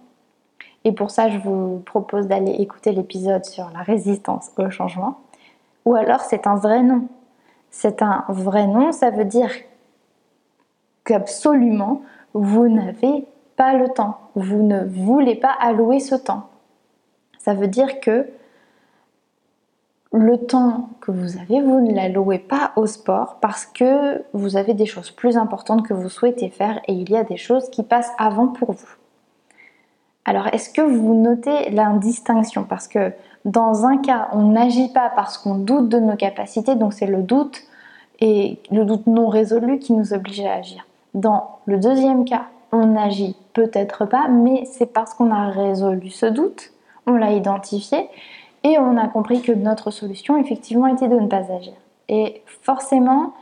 Et 0.86 0.92
pour 0.92 1.12
ça, 1.12 1.30
je 1.30 1.38
vous 1.38 1.82
propose 1.86 2.28
d'aller 2.28 2.52
écouter 2.52 2.92
l'épisode 2.92 3.46
sur 3.46 3.70
la 3.74 3.82
résistance 3.82 4.52
au 4.58 4.70
changement. 4.70 5.20
Ou 5.86 5.96
alors 5.96 6.22
c'est 6.22 6.48
un 6.48 6.56
vrai 6.56 6.84
non. 6.84 7.08
C'est 7.72 8.02
un 8.02 8.26
vrai 8.30 8.68
non, 8.68 8.92
ça 8.92 9.12
veut 9.12 9.26
dire 9.26 9.52
qu'absolument, 11.04 12.02
vous 12.34 12.68
n'avez 12.68 13.28
pas 13.56 13.74
le 13.74 13.90
temps. 13.90 14.18
Vous 14.36 14.64
ne 14.64 14.84
voulez 14.84 15.36
pas 15.36 15.56
allouer 15.60 16.00
ce 16.00 16.16
temps. 16.16 16.50
Ça 17.38 17.54
veut 17.54 17.68
dire 17.68 18.00
que 18.00 18.28
le 20.12 20.38
temps 20.38 20.90
que 21.02 21.12
vous 21.12 21.38
avez, 21.38 21.62
vous 21.62 21.82
ne 21.82 21.94
l'allouez 21.94 22.40
pas 22.40 22.72
au 22.76 22.88
sport 22.88 23.38
parce 23.42 23.66
que 23.66 24.24
vous 24.34 24.58
avez 24.58 24.74
des 24.74 24.88
choses 24.88 25.12
plus 25.12 25.38
importantes 25.38 25.88
que 25.88 25.94
vous 25.94 26.10
souhaitez 26.10 26.50
faire 26.50 26.80
et 26.88 26.94
il 26.94 27.10
y 27.10 27.18
a 27.18 27.24
des 27.24 27.38
choses 27.38 27.70
qui 27.70 27.84
passent 27.84 28.12
avant 28.18 28.48
pour 28.48 28.72
vous. 28.72 28.96
Alors, 30.26 30.48
est-ce 30.54 30.70
que 30.70 30.82
vous 30.82 31.16
notez 31.16 31.70
l'indistinction 31.70 32.64
Parce 32.64 32.88
que 32.88 33.14
dans 33.46 33.86
un 33.86 33.98
cas, 33.98 34.30
on 34.34 34.50
n'agit 34.50 34.90
pas 34.90 35.12
parce 35.16 35.38
qu'on 35.38 35.56
doute 35.56 35.90
de 35.90 36.00
nos 36.00 36.16
capacités, 36.16 36.76
donc 36.76 36.94
c'est 36.94 37.08
le 37.08 37.22
doute 37.22 37.62
et 38.20 38.60
le 38.72 38.86
doute 38.86 39.08
non 39.08 39.28
résolu 39.28 39.80
qui 39.80 39.94
nous 39.94 40.14
oblige 40.14 40.42
à 40.42 40.56
agir. 40.56 40.86
Dans 41.14 41.60
le 41.66 41.80
deuxième 41.80 42.26
cas, 42.26 42.48
on 42.72 42.86
n'agit 42.86 43.36
peut-être 43.54 44.06
pas, 44.06 44.28
mais 44.28 44.66
c'est 44.66 44.94
parce 44.94 45.14
qu'on 45.14 45.32
a 45.32 45.50
résolu 45.50 46.10
ce 46.10 46.26
doute, 46.26 46.72
on 47.08 47.14
l'a 47.14 47.32
identifié 47.32 48.10
et 48.64 48.78
on 48.78 48.98
a 48.98 49.08
compris 49.08 49.42
que 49.42 49.52
notre 49.52 49.90
solution 49.90 50.38
effectivement 50.38 50.88
était 50.88 51.08
de 51.08 51.16
ne 51.16 51.28
pas 51.28 51.52
agir. 51.52 51.74
Et 52.10 52.44
forcément, 52.62 53.34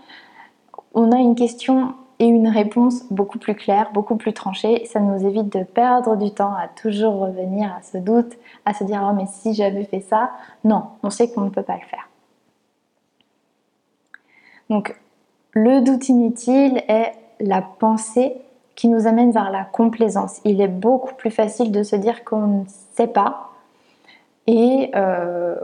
on 0.93 1.11
a 1.11 1.17
une 1.17 1.35
question 1.35 1.95
et 2.19 2.25
une 2.25 2.47
réponse 2.47 3.03
beaucoup 3.11 3.37
plus 3.37 3.55
claire, 3.55 3.91
beaucoup 3.93 4.15
plus 4.15 4.33
tranchée. 4.33 4.85
Ça 4.85 4.99
nous 4.99 5.25
évite 5.25 5.55
de 5.55 5.63
perdre 5.63 6.15
du 6.15 6.31
temps 6.31 6.53
à 6.53 6.67
toujours 6.67 7.19
revenir 7.19 7.71
à 7.71 7.81
ce 7.83 7.97
doute, 7.97 8.33
à 8.65 8.73
se 8.73 8.83
dire 8.83 9.07
oh 9.07 9.13
mais 9.15 9.27
si 9.27 9.53
j'avais 9.53 9.83
fait 9.83 10.01
ça, 10.01 10.31
non, 10.63 10.83
on 11.03 11.09
sait 11.09 11.29
qu'on 11.29 11.41
ne 11.41 11.49
peut 11.49 11.63
pas 11.63 11.75
le 11.75 11.87
faire. 11.87 12.09
Donc 14.69 14.99
le 15.53 15.81
doute 15.81 16.09
inutile 16.09 16.83
est 16.87 17.13
la 17.39 17.61
pensée 17.61 18.35
qui 18.75 18.87
nous 18.87 19.07
amène 19.07 19.31
vers 19.31 19.51
la 19.51 19.63
complaisance. 19.63 20.39
Il 20.43 20.61
est 20.61 20.67
beaucoup 20.67 21.13
plus 21.15 21.31
facile 21.31 21.71
de 21.71 21.83
se 21.83 21.95
dire 21.95 22.23
qu'on 22.23 22.47
ne 22.47 22.63
sait 22.95 23.07
pas 23.07 23.51
et 24.45 24.91
euh, 24.95 25.55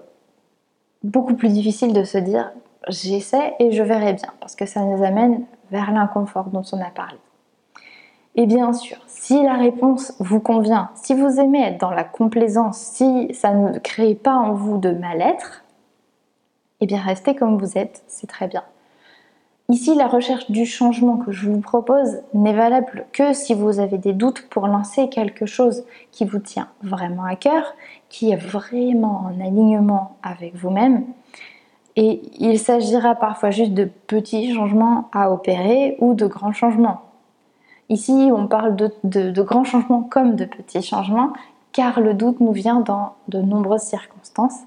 beaucoup 1.03 1.35
plus 1.35 1.49
difficile 1.49 1.93
de 1.93 2.03
se 2.03 2.17
dire 2.17 2.51
j'essaie 2.89 3.53
et 3.59 3.71
je 3.71 3.83
verrai 3.83 4.13
bien 4.13 4.29
parce 4.39 4.55
que 4.55 4.65
ça 4.65 4.81
nous 4.81 5.03
amène 5.03 5.45
vers 5.73 5.91
l'inconfort 5.91 6.45
dont 6.51 6.63
on 6.71 6.79
a 6.79 6.91
parlé. 6.91 7.17
Et 8.35 8.45
bien 8.45 8.73
sûr, 8.73 8.97
si 9.07 9.43
la 9.43 9.55
réponse 9.55 10.13
vous 10.19 10.39
convient, 10.39 10.91
si 10.95 11.13
vous 11.15 11.39
aimez 11.39 11.63
être 11.63 11.79
dans 11.79 11.91
la 11.91 12.03
complaisance, 12.03 12.77
si 12.77 13.33
ça 13.33 13.53
ne 13.53 13.77
crée 13.79 14.15
pas 14.15 14.35
en 14.35 14.53
vous 14.53 14.77
de 14.77 14.91
mal-être, 14.91 15.63
eh 16.79 16.85
bien 16.85 17.01
restez 17.01 17.35
comme 17.35 17.57
vous 17.57 17.77
êtes, 17.77 18.03
c'est 18.07 18.27
très 18.27 18.47
bien. 18.47 18.63
Ici, 19.69 19.95
la 19.95 20.07
recherche 20.07 20.51
du 20.51 20.65
changement 20.65 21.17
que 21.17 21.31
je 21.31 21.49
vous 21.49 21.61
propose 21.61 22.21
n'est 22.33 22.53
valable 22.53 23.05
que 23.13 23.33
si 23.33 23.53
vous 23.53 23.79
avez 23.79 23.97
des 23.97 24.13
doutes 24.13 24.47
pour 24.49 24.67
lancer 24.67 25.09
quelque 25.09 25.45
chose 25.45 25.85
qui 26.11 26.25
vous 26.25 26.39
tient 26.39 26.67
vraiment 26.81 27.23
à 27.23 27.35
cœur, 27.35 27.73
qui 28.09 28.31
est 28.31 28.35
vraiment 28.35 29.25
en 29.25 29.39
alignement 29.39 30.17
avec 30.21 30.55
vous-même. 30.55 31.05
Et 31.95 32.21
il 32.39 32.57
s'agira 32.57 33.15
parfois 33.15 33.51
juste 33.51 33.73
de 33.73 33.85
petits 33.85 34.53
changements 34.53 35.09
à 35.13 35.31
opérer 35.31 35.95
ou 35.99 36.13
de 36.13 36.25
grands 36.25 36.53
changements. 36.53 37.01
Ici, 37.89 38.29
on 38.33 38.47
parle 38.47 38.75
de, 38.75 39.41
grands 39.41 39.63
changements 39.63 40.01
comme 40.01 40.35
de 40.35 40.45
petits 40.45 40.81
changements, 40.81 41.33
car 41.71 41.99
le 41.99 42.13
doute 42.13 42.39
nous 42.39 42.51
vient 42.51 42.79
dans 42.79 43.13
de 43.27 43.39
nombreuses 43.39 43.81
circonstances. 43.81 44.59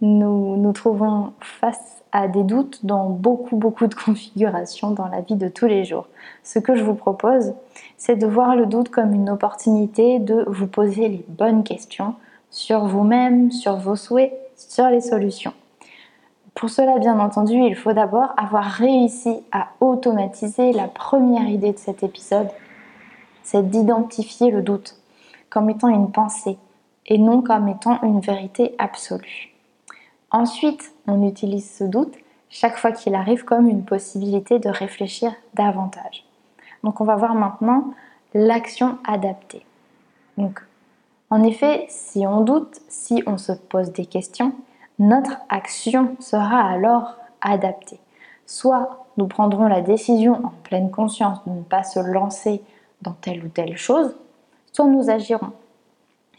Nous 0.00 0.56
nous 0.56 0.72
trouvons 0.72 1.32
face 1.40 2.02
à 2.12 2.28
des 2.28 2.42
doutes 2.42 2.84
dans 2.84 3.08
beaucoup 3.08 3.56
beaucoup 3.56 3.86
de 3.86 3.94
configurations 4.06 4.90
dans 4.90 5.08
la 5.08 5.22
vie 5.22 5.36
de 5.36 5.48
tous 5.48 5.66
les 5.66 5.84
jours. 5.84 6.08
Ce 6.42 6.58
que 6.58 6.74
je 6.74 6.84
vous 6.84 6.94
propose, 6.94 7.54
c'est 7.96 8.16
de 8.16 8.26
voir 8.26 8.56
le 8.56 8.66
doute 8.66 8.90
comme 8.90 9.14
une 9.14 9.30
opportunité 9.30 10.18
de 10.18 10.44
vous 10.46 10.66
poser 10.66 11.08
les 11.08 11.24
bonnes 11.28 11.64
questions 11.64 12.14
sur 12.50 12.84
vous-même, 12.84 13.50
sur 13.50 13.76
vos 13.76 13.96
souhaits, 13.96 14.32
sur 14.56 14.88
les 14.88 15.00
solutions. 15.00 15.54
Pour 16.54 16.70
cela, 16.70 16.98
bien 16.98 17.18
entendu, 17.18 17.54
il 17.54 17.74
faut 17.74 17.92
d'abord 17.92 18.32
avoir 18.36 18.64
réussi 18.64 19.40
à 19.50 19.68
automatiser 19.80 20.72
la 20.72 20.86
première 20.86 21.48
idée 21.48 21.72
de 21.72 21.78
cet 21.78 22.02
épisode, 22.02 22.48
c'est 23.42 23.68
d'identifier 23.68 24.50
le 24.50 24.62
doute 24.62 24.96
comme 25.50 25.68
étant 25.68 25.88
une 25.88 26.10
pensée 26.10 26.58
et 27.06 27.18
non 27.18 27.42
comme 27.42 27.68
étant 27.68 28.00
une 28.02 28.20
vérité 28.20 28.74
absolue. 28.78 29.52
Ensuite, 30.30 30.92
on 31.06 31.26
utilise 31.26 31.70
ce 31.70 31.84
doute 31.84 32.14
chaque 32.48 32.78
fois 32.78 32.92
qu'il 32.92 33.14
arrive 33.14 33.44
comme 33.44 33.68
une 33.68 33.84
possibilité 33.84 34.58
de 34.58 34.68
réfléchir 34.68 35.32
davantage. 35.54 36.24
Donc 36.82 37.00
on 37.00 37.04
va 37.04 37.16
voir 37.16 37.34
maintenant 37.34 37.94
l'action 38.32 38.98
adaptée. 39.04 39.66
Donc 40.38 40.60
en 41.30 41.42
effet, 41.42 41.86
si 41.88 42.26
on 42.26 42.42
doute, 42.42 42.80
si 42.88 43.22
on 43.26 43.38
se 43.38 43.52
pose 43.52 43.92
des 43.92 44.06
questions, 44.06 44.54
notre 44.98 45.38
action 45.48 46.16
sera 46.20 46.60
alors 46.60 47.16
adaptée. 47.40 48.00
Soit 48.46 49.06
nous 49.16 49.26
prendrons 49.26 49.66
la 49.66 49.80
décision 49.80 50.34
en 50.44 50.52
pleine 50.62 50.90
conscience 50.90 51.44
de 51.46 51.52
ne 51.52 51.62
pas 51.62 51.82
se 51.82 52.00
lancer 52.00 52.62
dans 53.02 53.12
telle 53.12 53.44
ou 53.44 53.48
telle 53.48 53.76
chose, 53.76 54.16
soit 54.72 54.86
nous 54.86 55.10
agirons. 55.10 55.52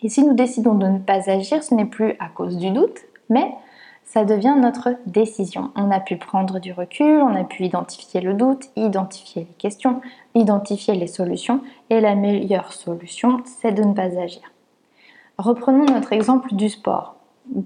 Et 0.03 0.09
si 0.09 0.23
nous 0.23 0.33
décidons 0.33 0.75
de 0.75 0.87
ne 0.87 0.99
pas 0.99 1.29
agir, 1.29 1.63
ce 1.63 1.73
n'est 1.73 1.85
plus 1.85 2.15
à 2.19 2.27
cause 2.27 2.57
du 2.57 2.71
doute, 2.71 2.99
mais 3.29 3.55
ça 4.03 4.23
devient 4.23 4.55
notre 4.57 4.95
décision. 5.07 5.71
On 5.75 5.89
a 5.89 5.99
pu 5.99 6.17
prendre 6.17 6.59
du 6.59 6.71
recul, 6.71 7.21
on 7.21 7.35
a 7.35 7.43
pu 7.43 7.63
identifier 7.63 8.21
le 8.21 8.33
doute, 8.33 8.69
identifier 8.75 9.47
les 9.49 9.55
questions, 9.55 10.01
identifier 10.35 10.95
les 10.95 11.07
solutions, 11.07 11.61
et 11.89 12.01
la 12.01 12.15
meilleure 12.15 12.71
solution, 12.71 13.41
c'est 13.45 13.71
de 13.71 13.83
ne 13.83 13.93
pas 13.93 14.17
agir. 14.19 14.43
Reprenons 15.37 15.85
notre 15.85 16.13
exemple 16.13 16.53
du 16.53 16.69
sport. 16.69 17.14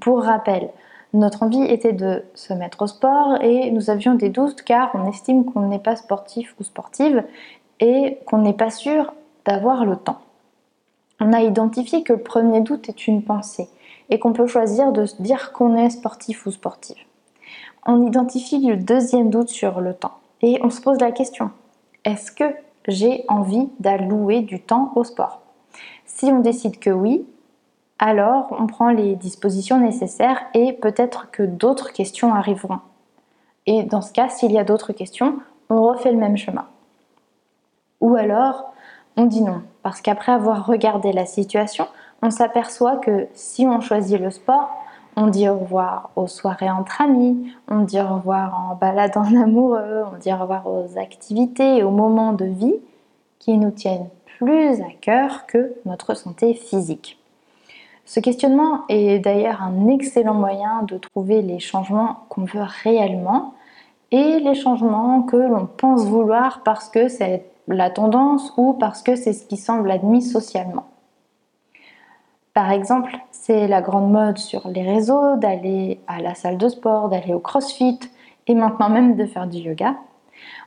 Pour 0.01 0.23
rappel, 0.23 0.69
notre 1.13 1.43
envie 1.43 1.63
était 1.63 1.93
de 1.93 2.23
se 2.35 2.53
mettre 2.53 2.83
au 2.83 2.87
sport 2.87 3.41
et 3.41 3.71
nous 3.71 3.89
avions 3.89 4.15
des 4.15 4.29
doutes 4.29 4.61
car 4.61 4.91
on 4.93 5.09
estime 5.09 5.45
qu'on 5.45 5.67
n'est 5.67 5.79
pas 5.79 5.95
sportif 5.95 6.53
ou 6.59 6.63
sportive 6.63 7.23
et 7.79 8.19
qu'on 8.25 8.39
n'est 8.39 8.53
pas 8.53 8.69
sûr 8.69 9.13
d'avoir 9.45 9.85
le 9.85 9.95
temps. 9.95 10.19
on 11.21 11.33
a 11.33 11.41
identifié 11.41 12.03
que 12.03 12.13
le 12.13 12.21
premier 12.21 12.61
doute 12.61 12.87
est 12.89 13.07
une 13.07 13.23
pensée 13.23 13.69
et 14.09 14.19
qu'on 14.19 14.33
peut 14.33 14.47
choisir 14.47 14.91
de 14.91 15.05
se 15.05 15.21
dire 15.21 15.51
qu'on 15.51 15.75
est 15.75 15.89
sportif 15.89 16.45
ou 16.45 16.51
sportive. 16.51 16.97
On 17.85 18.05
identifie 18.05 18.65
le 18.65 18.77
deuxième 18.77 19.29
doute 19.29 19.49
sur 19.49 19.81
le 19.81 19.93
temps 19.93 20.19
et 20.41 20.59
on 20.63 20.69
se 20.69 20.81
pose 20.81 20.99
la 20.99 21.11
question 21.11 21.51
est-ce 22.05 22.31
que 22.31 22.55
j'ai 22.87 23.25
envie 23.27 23.69
d'allouer 23.79 24.41
du 24.41 24.61
temps 24.61 24.91
au 24.95 25.03
sport? 25.03 25.41
Si 26.05 26.25
on 26.25 26.39
décide 26.39 26.79
que 26.79 26.89
oui, 26.89 27.25
alors 27.99 28.55
on 28.57 28.65
prend 28.65 28.89
les 28.89 29.15
dispositions 29.15 29.79
nécessaires 29.79 30.41
et 30.53 30.73
peut-être 30.73 31.29
que 31.31 31.43
d'autres 31.43 31.91
questions 31.91 32.33
arriveront. 32.33 32.79
Et 33.65 33.83
dans 33.83 34.01
ce 34.01 34.13
cas, 34.13 34.29
s'il 34.29 34.51
y 34.51 34.57
a 34.57 34.63
d'autres 34.63 34.93
questions, 34.93 35.37
on 35.69 35.83
refait 35.83 36.11
le 36.11 36.17
même 36.17 36.37
chemin. 36.37 36.65
Ou 38.01 38.15
alors, 38.15 38.73
on 39.17 39.25
dit 39.25 39.41
non, 39.41 39.61
parce 39.83 40.01
qu'après 40.01 40.31
avoir 40.31 40.65
regardé 40.65 41.11
la 41.11 41.25
situation, 41.25 41.87
on 42.21 42.31
s'aperçoit 42.31 42.97
que 42.97 43.27
si 43.33 43.67
on 43.67 43.81
choisit 43.81 44.19
le 44.19 44.31
sport, 44.31 44.69
on 45.15 45.27
dit 45.27 45.49
au 45.49 45.59
revoir 45.59 46.11
aux 46.15 46.27
soirées 46.27 46.69
entre 46.69 47.01
amis, 47.01 47.53
on 47.67 47.81
dit 47.81 47.99
au 47.99 48.07
revoir 48.07 48.69
en 48.71 48.75
balade 48.75 49.17
en 49.17 49.35
amoureux, 49.35 50.03
on 50.11 50.17
dit 50.17 50.31
au 50.31 50.37
revoir 50.37 50.65
aux 50.67 50.97
activités 50.97 51.77
et 51.77 51.83
aux 51.83 51.91
moments 51.91 52.33
de 52.33 52.45
vie 52.45 52.75
qui 53.39 53.57
nous 53.57 53.71
tiennent 53.71 54.07
plus 54.37 54.81
à 54.81 54.91
cœur 55.01 55.45
que 55.45 55.73
notre 55.85 56.13
santé 56.13 56.53
physique. 56.53 57.18
Ce 58.09 58.19
questionnement 58.19 58.85
est 58.89 59.19
d'ailleurs 59.19 59.61
un 59.61 59.87
excellent 59.87 60.33
moyen 60.33 60.81
de 60.81 60.97
trouver 60.97 61.43
les 61.43 61.59
changements 61.59 62.25
qu'on 62.29 62.43
veut 62.43 62.65
réellement 62.81 63.53
et 64.09 64.39
les 64.39 64.55
changements 64.55 65.21
que 65.21 65.37
l'on 65.37 65.67
pense 65.67 66.05
vouloir 66.05 66.63
parce 66.63 66.89
que 66.89 67.07
c'est 67.07 67.45
la 67.67 67.91
tendance 67.91 68.51
ou 68.57 68.73
parce 68.73 69.03
que 69.03 69.15
c'est 69.15 69.33
ce 69.33 69.45
qui 69.45 69.57
semble 69.57 69.91
admis 69.91 70.23
socialement. 70.23 70.87
Par 72.55 72.71
exemple, 72.71 73.15
c'est 73.29 73.67
la 73.67 73.79
grande 73.79 74.11
mode 74.11 74.39
sur 74.39 74.67
les 74.69 74.81
réseaux 74.81 75.35
d'aller 75.35 75.99
à 76.07 76.19
la 76.19 76.33
salle 76.33 76.57
de 76.57 76.67
sport, 76.67 77.09
d'aller 77.09 77.35
au 77.35 77.39
crossfit 77.39 77.99
et 78.47 78.55
maintenant 78.55 78.89
même 78.89 79.17
de 79.17 79.27
faire 79.27 79.45
du 79.45 79.59
yoga. 79.59 79.97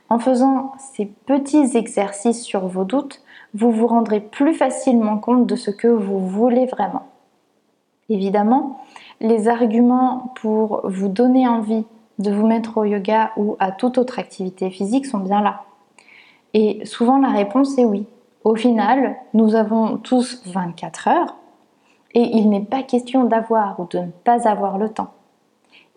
En 0.07 0.17
faisant 0.17 0.71
ces 0.77 1.07
petits 1.07 1.75
exercices 1.75 2.45
sur 2.45 2.67
vos 2.67 2.85
doutes, 2.85 3.21
vous 3.53 3.71
vous 3.71 3.87
rendrez 3.87 4.21
plus 4.21 4.53
facilement 4.53 5.17
compte 5.17 5.45
de 5.45 5.57
ce 5.57 5.71
que 5.71 5.89
vous 5.89 6.25
voulez 6.25 6.67
vraiment. 6.67 7.03
Évidemment, 8.09 8.81
les 9.21 9.47
arguments 9.47 10.33
pour 10.35 10.81
vous 10.83 11.07
donner 11.07 11.47
envie 11.47 11.85
de 12.19 12.31
vous 12.31 12.45
mettre 12.45 12.77
au 12.77 12.83
yoga 12.83 13.31
ou 13.37 13.55
à 13.59 13.71
toute 13.71 13.97
autre 13.97 14.19
activité 14.19 14.69
physique 14.69 15.05
sont 15.05 15.19
bien 15.19 15.41
là. 15.41 15.63
Et 16.53 16.85
souvent 16.85 17.17
la 17.17 17.29
réponse 17.29 17.77
est 17.77 17.85
oui. 17.85 18.05
Au 18.43 18.55
final, 18.55 19.15
nous 19.33 19.55
avons 19.55 19.97
tous 19.97 20.43
24 20.47 21.07
heures 21.07 21.35
et 22.13 22.21
il 22.21 22.49
n'est 22.49 22.65
pas 22.65 22.83
question 22.83 23.23
d'avoir 23.23 23.79
ou 23.79 23.87
de 23.89 23.99
ne 23.99 24.11
pas 24.23 24.47
avoir 24.47 24.77
le 24.77 24.89
temps. 24.89 25.13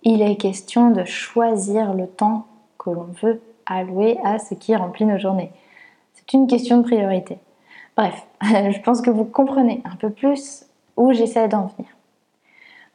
Il 0.02 0.22
est 0.22 0.36
question 0.36 0.90
de 0.90 1.04
choisir 1.04 1.92
le 1.92 2.06
temps 2.06 2.46
que 2.78 2.90
l'on 2.90 3.08
veut 3.20 3.42
allouer 3.66 4.16
à 4.25 4.38
ce 4.38 4.54
qui 4.54 4.76
remplit 4.76 5.04
nos 5.04 5.18
journées. 5.18 5.50
C'est 6.14 6.32
une 6.32 6.46
question 6.46 6.78
de 6.78 6.82
priorité. 6.84 7.38
Bref, 7.96 8.26
je 8.42 8.80
pense 8.80 9.00
que 9.00 9.10
vous 9.10 9.25
comprenez 9.25 9.82
un 9.84 9.96
peu 9.96 10.10
plus 10.10 10.66
où 10.96 11.12
j'essaie 11.12 11.48
d'en 11.48 11.66
venir. 11.66 11.95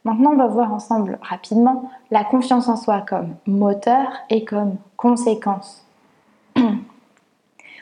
Maintenant, 0.03 0.31
on 0.31 0.37
va 0.37 0.47
voir 0.47 0.73
ensemble 0.73 1.19
rapidement 1.21 1.91
la 2.09 2.23
confiance 2.23 2.67
en 2.67 2.75
soi 2.75 3.01
comme 3.01 3.35
moteur 3.45 4.07
et 4.29 4.45
comme 4.45 4.77
conséquence. 4.97 5.85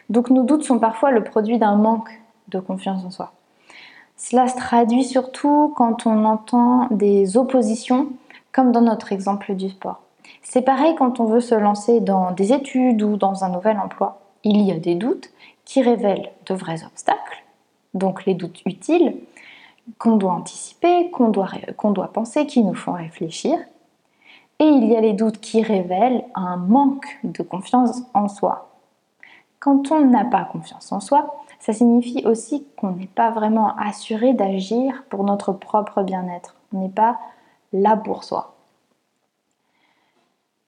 Donc 0.09 0.29
nos 0.29 0.43
doutes 0.43 0.63
sont 0.63 0.79
parfois 0.79 1.11
le 1.11 1.23
produit 1.23 1.59
d'un 1.59 1.75
manque 1.75 2.09
de 2.49 2.59
confiance 2.59 3.05
en 3.05 3.11
soi. 3.11 3.31
Cela 4.17 4.47
se 4.49 4.57
traduit 4.57 5.05
surtout 5.05 5.73
quand 5.77 6.05
on 6.05 6.25
entend 6.25 6.87
des 6.91 7.37
oppositions, 7.37 8.09
comme 8.51 8.73
dans 8.73 8.81
notre 8.81 9.13
exemple 9.13 9.55
du 9.55 9.69
sport. 9.69 10.01
C'est 10.41 10.61
pareil 10.61 10.95
quand 10.95 11.21
on 11.21 11.25
veut 11.25 11.39
se 11.39 11.55
lancer 11.55 12.01
dans 12.01 12.31
des 12.31 12.51
études 12.51 13.01
ou 13.01 13.15
dans 13.15 13.45
un 13.45 13.49
nouvel 13.49 13.79
emploi. 13.79 14.19
Il 14.43 14.61
y 14.61 14.71
a 14.71 14.77
des 14.77 14.95
doutes 14.95 15.29
qui 15.63 15.81
révèlent 15.81 16.31
de 16.47 16.53
vrais 16.53 16.83
obstacles, 16.83 17.43
donc 17.93 18.25
les 18.25 18.33
doutes 18.33 18.61
utiles, 18.65 19.15
qu'on 19.97 20.17
doit 20.17 20.33
anticiper, 20.33 21.09
qu'on 21.11 21.29
doit, 21.29 22.07
penser, 22.13 22.45
qui 22.45 22.63
nous 22.63 22.75
font 22.75 22.93
réfléchir. 22.93 23.57
Et 24.59 24.65
il 24.65 24.85
y 24.85 24.95
a 24.95 25.01
les 25.01 25.13
doutes 25.13 25.39
qui 25.39 25.61
révèlent 25.61 26.25
un 26.35 26.57
manque 26.57 27.19
de 27.23 27.43
confiance 27.43 28.01
en 28.13 28.27
soi. 28.27 28.69
Quand 29.59 29.91
on 29.91 30.05
n'a 30.05 30.25
pas 30.25 30.45
confiance 30.45 30.91
en 30.91 30.99
soi, 30.99 31.35
ça 31.59 31.73
signifie 31.73 32.25
aussi 32.25 32.65
qu'on 32.77 32.91
n'est 32.91 33.07
pas 33.07 33.31
vraiment 33.31 33.75
assuré 33.77 34.33
d'agir 34.33 35.03
pour 35.09 35.23
notre 35.23 35.51
propre 35.53 36.03
bien-être. 36.03 36.55
On 36.73 36.79
n'est 36.79 36.89
pas 36.89 37.19
là 37.73 37.97
pour 37.97 38.23
soi. 38.23 38.55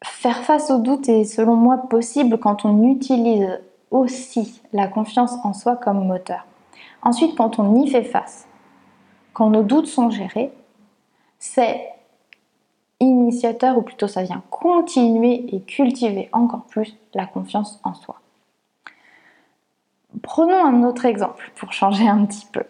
Faire 0.03 0.43
face 0.43 0.71
aux 0.71 0.79
doutes 0.79 1.09
est 1.09 1.25
selon 1.25 1.55
moi 1.55 1.77
possible 1.77 2.39
quand 2.39 2.65
on 2.65 2.83
utilise 2.83 3.59
aussi 3.91 4.61
la 4.73 4.87
confiance 4.87 5.33
en 5.43 5.53
soi 5.53 5.75
comme 5.75 6.05
moteur. 6.05 6.45
Ensuite, 7.03 7.35
quand 7.35 7.59
on 7.59 7.75
y 7.81 7.89
fait 7.89 8.03
face, 8.03 8.47
quand 9.33 9.49
nos 9.49 9.63
doutes 9.63 9.87
sont 9.87 10.09
gérés, 10.09 10.51
c'est 11.39 11.89
initiateur, 12.99 13.77
ou 13.77 13.81
plutôt 13.81 14.07
ça 14.07 14.23
vient 14.23 14.43
continuer 14.49 15.55
et 15.55 15.61
cultiver 15.61 16.29
encore 16.31 16.65
plus 16.65 16.95
la 17.13 17.25
confiance 17.25 17.79
en 17.83 17.93
soi. 17.93 18.15
Prenons 20.21 20.65
un 20.65 20.83
autre 20.83 21.05
exemple 21.05 21.51
pour 21.55 21.73
changer 21.73 22.07
un 22.07 22.25
petit 22.25 22.45
peu. 22.51 22.63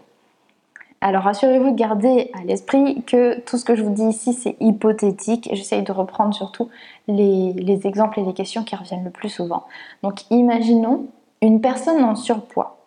Alors 1.02 1.28
assurez-vous 1.28 1.71
de 1.71 1.76
garder 1.76 2.30
à 2.34 2.43
l'esprit 2.43 3.02
que 3.04 3.39
tout 3.39 3.58
ce 3.58 3.65
que 3.65 3.76
je 3.76 3.84
vous 3.84 3.93
dis 3.93 4.06
ici 4.06 4.34
c'est 4.34 4.56
hypothétique. 4.60 5.50
J'essaye 5.52 5.82
de 5.82 5.91
reprendre 5.91 6.34
surtout 6.34 6.69
les, 7.08 7.54
les, 7.54 7.88
exemples 7.88 8.19
et 8.19 8.24
les 8.24 8.36
questions 8.36 8.63
qui 8.63 8.76
reviennent 8.76 9.04
le 9.04 9.10
plus 9.10 9.30
souvent. 9.30 9.65
Donc 10.04 10.21
imaginons 10.30 11.08
une 11.41 11.60
personne 11.60 12.04
en 12.04 12.15
surpoids 12.15 12.78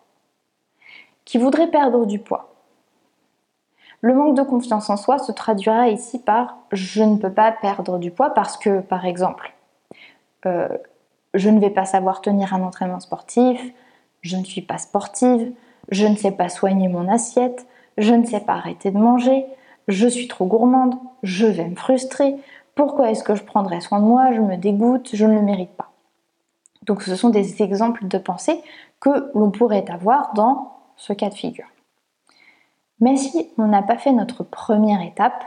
qui 1.25 1.37
voudrait 1.37 1.69
perdre 1.69 2.05
du 2.05 2.19
poids. 2.19 2.54
Le 4.05 4.13
manque 4.13 4.37
de 4.37 4.43
confiance 4.43 4.91
en 4.91 4.97
soi 4.97 5.17
se 5.17 5.31
traduira 5.31 5.87
ici 5.87 6.19
par 6.19 6.57
je 6.71 7.01
ne 7.01 7.17
peux 7.17 7.31
pas 7.31 7.51
perdre 7.51 7.97
du 7.97 8.11
poids 8.11 8.35
parce 8.35 8.55
que, 8.55 8.81
par 8.81 9.03
exemple, 9.03 9.51
euh, 10.45 10.67
je 11.33 11.49
ne 11.49 11.59
vais 11.59 11.71
pas 11.71 11.85
savoir 11.85 12.21
tenir 12.21 12.53
un 12.53 12.61
entraînement 12.61 12.99
sportif, 12.99 13.59
je 14.21 14.37
ne 14.37 14.43
suis 14.43 14.61
pas 14.61 14.77
sportive, 14.77 15.51
je 15.89 16.05
ne 16.05 16.15
sais 16.15 16.29
pas 16.29 16.49
soigner 16.49 16.87
mon 16.87 17.11
assiette, 17.11 17.65
je 17.97 18.13
ne 18.13 18.27
sais 18.27 18.41
pas 18.41 18.53
arrêter 18.53 18.91
de 18.91 18.99
manger, 18.99 19.47
je 19.87 20.05
suis 20.05 20.27
trop 20.27 20.45
gourmande, 20.45 20.93
je 21.23 21.47
vais 21.47 21.67
me 21.67 21.75
frustrer, 21.75 22.35
pourquoi 22.75 23.09
est-ce 23.09 23.23
que 23.23 23.33
je 23.33 23.43
prendrais 23.43 23.81
soin 23.81 23.99
de 23.99 24.05
moi, 24.05 24.31
je 24.33 24.39
me 24.39 24.55
dégoûte, 24.55 25.09
je 25.13 25.25
ne 25.25 25.33
le 25.33 25.41
mérite 25.41 25.75
pas. 25.75 25.89
Donc 26.83 27.01
ce 27.01 27.15
sont 27.15 27.29
des 27.29 27.63
exemples 27.63 28.07
de 28.07 28.19
pensée 28.19 28.61
que 28.99 29.31
l'on 29.33 29.49
pourrait 29.49 29.89
avoir 29.89 30.33
dans 30.35 30.73
ce 30.95 31.11
cas 31.11 31.29
de 31.29 31.33
figure. 31.33 31.65
Mais 32.99 33.17
si 33.17 33.49
on 33.57 33.67
n'a 33.67 33.81
pas 33.81 33.97
fait 33.97 34.11
notre 34.11 34.43
première 34.43 35.01
étape, 35.01 35.43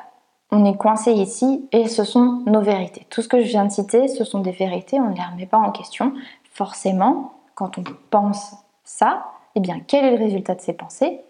on 0.51 0.65
est 0.65 0.77
coincé 0.77 1.13
ici 1.13 1.69
et 1.73 1.89
ce 1.89 2.05
sont 2.05 2.43
nos 2.47 2.61
vérités. 2.61 3.07
Tout 3.11 3.23
ce 3.23 3.29
que 3.29 3.41
je 3.41 3.49
viens 3.49 3.65
de 3.65 3.71
citer, 3.71 4.09
ce 4.09 4.25
sont 4.25 4.41
des 4.41 4.53
vérités, 4.53 5.01
on 5.01 5.11
ne 5.11 5.15
les 5.15 5.23
remet 5.23 5.47
pas 5.47 5.59
en 5.59 5.71
question. 5.71 6.15
Forcément, 6.53 7.35
quand 7.55 7.79
on 7.79 7.85
pense 8.11 8.55
ça, 8.85 9.27
eh 9.55 9.61
bien, 9.61 9.81
quel 9.87 10.05
est 10.05 10.17
le 10.17 10.25
résultat 10.25 10.55
de 10.55 10.61
ces 10.61 10.73
pensées? 10.73 11.21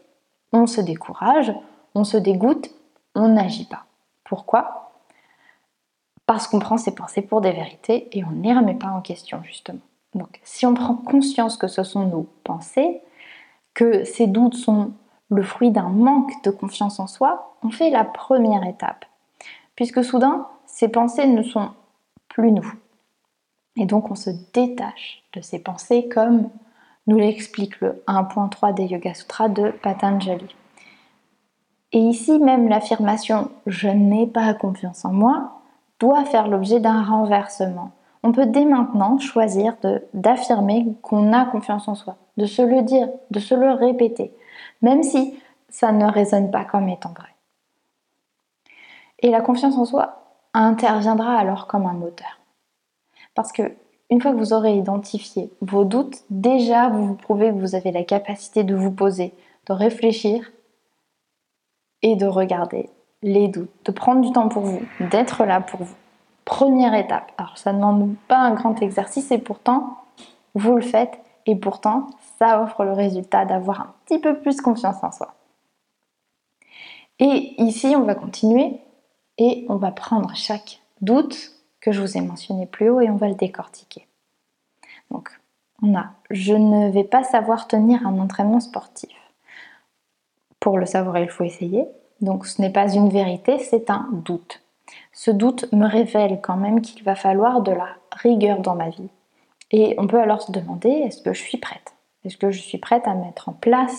On 0.53 0.67
se 0.67 0.81
décourage, 0.81 1.53
on 1.95 2.05
se 2.05 2.17
dégoûte, 2.17 2.71
on 3.15 3.29
n'agit 3.29 3.67
pas. 3.67 3.85
Pourquoi? 4.25 4.93
Parce 6.27 6.47
qu'on 6.47 6.59
prend 6.59 6.77
ces 6.77 6.95
pensées 6.95 7.23
pour 7.23 7.41
des 7.41 7.53
vérités 7.53 8.09
et 8.17 8.25
on 8.25 8.31
ne 8.31 8.43
les 8.43 8.55
remet 8.55 8.75
pas 8.75 8.89
en 8.89 9.01
question, 9.01 9.43
justement. 9.43 9.81
Donc, 10.15 10.41
si 10.45 10.67
on 10.67 10.75
prend 10.75 10.95
conscience 10.95 11.57
que 11.57 11.69
ce 11.69 11.83
sont 11.83 12.05
nos 12.05 12.27
pensées, 12.45 13.01
que 13.75 14.05
ces 14.05 14.27
doutes 14.27 14.55
sont 14.55 14.93
le 15.31 15.43
fruit 15.43 15.71
d'un 15.71 15.89
manque 15.89 16.33
de 16.45 16.51
confiance 16.51 17.01
en 17.01 17.07
soi, 17.07 17.55
on 17.63 17.71
fait 17.71 17.91
la 17.91 18.05
première 18.05 18.65
étape. 18.65 19.05
Puisque 19.75 20.03
soudain, 20.03 20.47
ces 20.67 20.89
pensées 20.89 21.27
ne 21.27 21.43
sont 21.43 21.71
plus 22.29 22.53
nous. 22.53 22.73
Et 23.77 23.87
donc 23.87 24.11
on 24.11 24.15
se 24.15 24.31
détache 24.53 25.23
de 25.35 25.41
ces 25.41 25.59
pensées 25.59 26.09
comme 26.09 26.49
nous 27.07 27.19
l'explique 27.19 27.81
le 27.81 28.03
1.3 28.07 28.75
des 28.75 28.87
Yoga 28.87 29.15
Sutras 29.15 29.49
de 29.49 29.71
Patanjali. 29.71 30.55
Et 31.93 31.99
ici 31.99 32.39
même 32.39 32.69
l'affirmation 32.69 33.51
je 33.67 33.89
n'ai 33.89 34.27
pas 34.27 34.53
confiance 34.55 35.05
en 35.05 35.13
moi 35.13 35.61
doit 36.01 36.25
faire 36.25 36.49
l'objet 36.49 36.81
d'un 36.81 37.03
renversement. 37.03 37.93
On 38.23 38.33
peut 38.33 38.47
dès 38.47 38.65
maintenant 38.65 39.19
choisir 39.19 39.77
d'affirmer 40.13 40.87
qu'on 41.03 41.33
a 41.33 41.45
confiance 41.45 41.89
en 41.89 41.95
soi, 41.95 42.17
de 42.37 42.47
se 42.47 42.63
le 42.63 42.83
dire, 42.83 43.09
de 43.31 43.39
se 43.39 43.55
le 43.55 43.71
répéter 43.73 44.33
même 44.83 45.03
si 45.03 45.39
ça 45.69 45.93
ne 45.93 46.07
résonne 46.07 46.51
pas 46.51 46.65
comme 46.65 46.89
étant 46.89 47.13
vrai. 47.13 47.35
Et 49.21 49.31
la 49.31 49.41
confiance 49.41 49.77
en 49.77 49.85
soi 49.85 50.23
interviendra 50.55 51.37
alors 51.37 51.67
comme 51.67 51.87
un 51.87 51.93
moteur. 51.93 52.39
Parce 53.35 53.53
que 53.53 53.75
une 54.11 54.23
fois 54.23 54.33
que 54.33 54.39
vous 54.39 54.53
aurez 54.53 54.77
identifié 54.77 55.53
vos 55.61 55.85
doutes, 55.85 56.19
déjà 56.31 56.89
vous 56.89 57.07
vous 57.07 57.15
prouvez 57.15 57.49
que 57.49 57.59
vous 57.59 57.75
avez 57.75 57.93
la 57.93 58.05
capacité 58.05 58.65
de 58.65 58.75
vous 58.75 58.91
poser, 58.91 59.35
de 59.67 59.73
réfléchir 59.73 60.51
et 62.03 62.17
de 62.17 62.27
regarder 62.27 62.89
les 63.23 63.49
doutes, 63.49 63.71
de 63.85 63.93
prendre 63.93 64.23
du 64.23 64.33
temps 64.33 64.49
pour 64.49 64.63
vous, 64.63 64.81
d'être 65.11 65.45
là 65.45 65.61
pour 65.61 65.83
vous. 65.83 65.97
Première 66.45 66.95
étape. 66.95 67.33
Alors 67.37 67.59
ça 67.59 67.73
ne 67.73 67.79
demande 67.79 68.15
pas 68.29 68.39
un 68.39 68.55
grand 68.55 68.81
exercice 68.81 69.31
et 69.31 69.39
pourtant 69.39 69.99
vous 70.55 70.75
le 70.75 70.83
faites 70.83 71.19
et 71.49 71.57
pourtant 71.57 72.09
ça 72.39 72.63
offre 72.63 72.85
le 72.85 72.93
résultat 72.93 73.47
d'avoir 73.47 73.81
un 73.81 73.95
petit 74.05 74.21
peu 74.21 74.39
plus 74.39 74.61
confiance 74.61 75.03
en 75.03 75.11
soi. 75.11 75.35
Et 77.19 77.55
ici 77.61 77.95
on 77.97 78.05
va 78.05 78.15
continuer 78.15 78.81
et 79.39 79.65
on 79.71 79.77
va 79.77 79.91
prendre 79.91 80.37
chaque 80.37 80.81
doute 81.01 81.53
que 81.81 81.91
je 81.91 82.03
vous 82.03 82.19
ai 82.19 82.21
mentionné 82.21 82.67
plus 82.67 82.91
haut 82.91 83.01
et 83.01 83.09
on 83.09 83.17
va 83.17 83.29
le 83.29 83.35
décortiquer. 83.35 84.07
Donc 85.11 85.31
on 85.83 85.97
a 85.97 86.11
je 86.31 86.53
ne 86.53 86.91
vais 86.91 87.05
pas 87.05 87.25
savoir 87.25 87.67
tenir 87.67 88.07
un 88.07 88.19
entraînement 88.19 88.61
sportif. 88.61 89.11
Pour 90.61 90.77
le 90.77 90.85
savoir, 90.85 91.19
il 91.19 91.31
faut 91.31 91.45
essayer. 91.45 91.87
Donc 92.21 92.47
ce 92.47 92.61
n'est 92.61 92.73
pas 92.73 92.93
une 92.93 93.09
vérité, 93.09 93.59
c'est 93.59 93.89
un 93.89 94.07
doute. 94.13 94.61
Ce 95.13 95.31
doute 95.31 95.73
me 95.73 95.87
révèle 95.87 96.41
quand 96.43 96.57
même 96.57 96.83
qu'il 96.83 97.03
va 97.05 97.15
falloir 97.15 97.63
de 97.63 97.73
la 97.73 97.89
rigueur 98.13 98.61
dans 98.61 98.75
ma 98.75 98.91
vie. 98.91 99.09
Et 99.71 99.95
on 99.99 100.07
peut 100.07 100.21
alors 100.21 100.43
se 100.43 100.53
demander, 100.53 100.89
est-ce 100.89 101.23
que 101.23 101.33
je 101.33 101.43
suis 101.43 101.59
prête? 101.59 101.95
Est-ce 102.25 102.37
que 102.37 102.51
je 102.51 102.61
suis 102.61 102.79
prête 102.79 103.07
à 103.07 103.15
mettre 103.15 103.49
en 103.49 103.53
place 103.53 103.99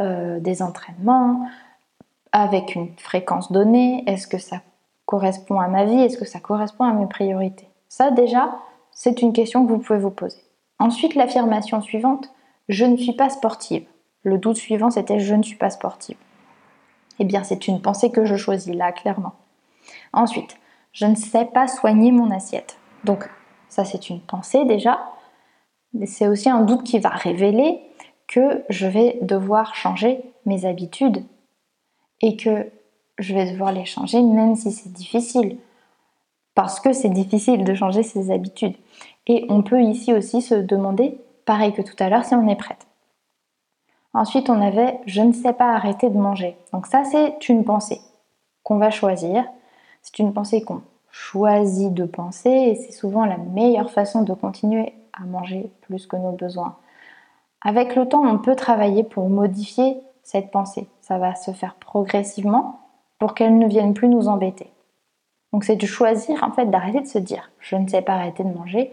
euh, 0.00 0.40
des 0.40 0.62
entraînements 0.62 1.48
avec 2.32 2.74
une 2.74 2.90
fréquence 2.96 3.50
donnée? 3.50 4.04
Est-ce 4.06 4.26
que 4.26 4.38
ça 4.38 4.60
correspond 5.06 5.60
à 5.60 5.68
ma 5.68 5.84
vie? 5.84 6.00
Est-ce 6.00 6.18
que 6.18 6.24
ça 6.24 6.40
correspond 6.40 6.84
à 6.84 6.92
mes 6.92 7.06
priorités? 7.06 7.68
Ça 7.88 8.10
déjà, 8.10 8.58
c'est 8.92 9.22
une 9.22 9.32
question 9.32 9.64
que 9.64 9.72
vous 9.72 9.78
pouvez 9.78 9.98
vous 9.98 10.10
poser. 10.10 10.42
Ensuite, 10.78 11.14
l'affirmation 11.14 11.80
suivante, 11.80 12.30
je 12.68 12.84
ne 12.84 12.96
suis 12.96 13.14
pas 13.14 13.30
sportive. 13.30 13.86
Le 14.22 14.38
doute 14.38 14.56
suivant, 14.56 14.90
c'était 14.90 15.20
je 15.20 15.34
ne 15.34 15.42
suis 15.42 15.56
pas 15.56 15.70
sportive. 15.70 16.16
Eh 17.18 17.24
bien, 17.24 17.44
c'est 17.44 17.68
une 17.68 17.80
pensée 17.80 18.10
que 18.10 18.24
je 18.24 18.36
choisis 18.36 18.74
là, 18.74 18.92
clairement. 18.92 19.32
Ensuite, 20.12 20.58
je 20.92 21.06
ne 21.06 21.14
sais 21.14 21.46
pas 21.46 21.68
soigner 21.68 22.10
mon 22.10 22.30
assiette. 22.30 22.78
Donc, 23.04 23.30
ça, 23.68 23.84
c'est 23.84 24.10
une 24.10 24.20
pensée 24.20 24.64
déjà. 24.64 25.00
Mais 25.92 26.06
c'est 26.06 26.28
aussi 26.28 26.50
un 26.50 26.62
doute 26.62 26.82
qui 26.82 26.98
va 26.98 27.10
révéler 27.10 27.80
que 28.26 28.64
je 28.68 28.86
vais 28.86 29.18
devoir 29.22 29.74
changer 29.74 30.20
mes 30.44 30.64
habitudes 30.64 31.24
et 32.20 32.36
que 32.36 32.70
je 33.18 33.34
vais 33.34 33.50
devoir 33.50 33.72
les 33.72 33.84
changer 33.84 34.20
même 34.22 34.56
si 34.56 34.72
c'est 34.72 34.92
difficile. 34.92 35.58
Parce 36.54 36.80
que 36.80 36.92
c'est 36.92 37.10
difficile 37.10 37.64
de 37.64 37.74
changer 37.74 38.02
ses 38.02 38.30
habitudes. 38.30 38.76
Et 39.26 39.46
on 39.48 39.62
peut 39.62 39.82
ici 39.82 40.12
aussi 40.12 40.40
se 40.40 40.54
demander, 40.54 41.18
pareil 41.44 41.72
que 41.72 41.82
tout 41.82 41.96
à 41.98 42.08
l'heure, 42.08 42.24
si 42.24 42.34
on 42.34 42.48
est 42.48 42.56
prête. 42.56 42.86
Ensuite, 44.14 44.48
on 44.48 44.62
avait 44.62 44.98
je 45.06 45.20
ne 45.20 45.32
sais 45.32 45.52
pas 45.52 45.74
arrêter 45.74 46.08
de 46.08 46.16
manger. 46.16 46.56
Donc 46.72 46.86
ça, 46.86 47.04
c'est 47.04 47.48
une 47.48 47.64
pensée 47.64 48.00
qu'on 48.62 48.78
va 48.78 48.90
choisir. 48.90 49.44
C'est 50.02 50.18
une 50.18 50.32
pensée 50.32 50.62
qu'on 50.62 50.82
choisit 51.18 51.94
de 51.94 52.04
penser 52.04 52.50
et 52.50 52.74
c'est 52.74 52.92
souvent 52.92 53.24
la 53.24 53.38
meilleure 53.38 53.90
façon 53.90 54.22
de 54.22 54.34
continuer 54.34 54.92
à 55.14 55.24
manger 55.24 55.70
plus 55.80 56.06
que 56.06 56.16
nos 56.16 56.32
besoins. 56.32 56.76
Avec 57.62 57.96
le 57.96 58.06
temps, 58.06 58.22
on 58.22 58.38
peut 58.38 58.54
travailler 58.54 59.02
pour 59.02 59.30
modifier 59.30 59.96
cette 60.22 60.50
pensée. 60.50 60.88
Ça 61.00 61.16
va 61.16 61.34
se 61.34 61.52
faire 61.52 61.76
progressivement 61.76 62.80
pour 63.18 63.32
qu'elle 63.32 63.56
ne 63.56 63.66
vienne 63.66 63.94
plus 63.94 64.08
nous 64.08 64.28
embêter. 64.28 64.70
Donc 65.52 65.64
c'est 65.64 65.76
de 65.76 65.86
choisir 65.86 66.44
en 66.44 66.52
fait 66.52 66.66
d'arrêter 66.66 67.00
de 67.00 67.06
se 67.06 67.18
dire 67.18 67.50
je 67.60 67.76
ne 67.76 67.88
sais 67.88 68.02
pas 68.02 68.12
arrêter 68.12 68.44
de 68.44 68.52
manger. 68.52 68.92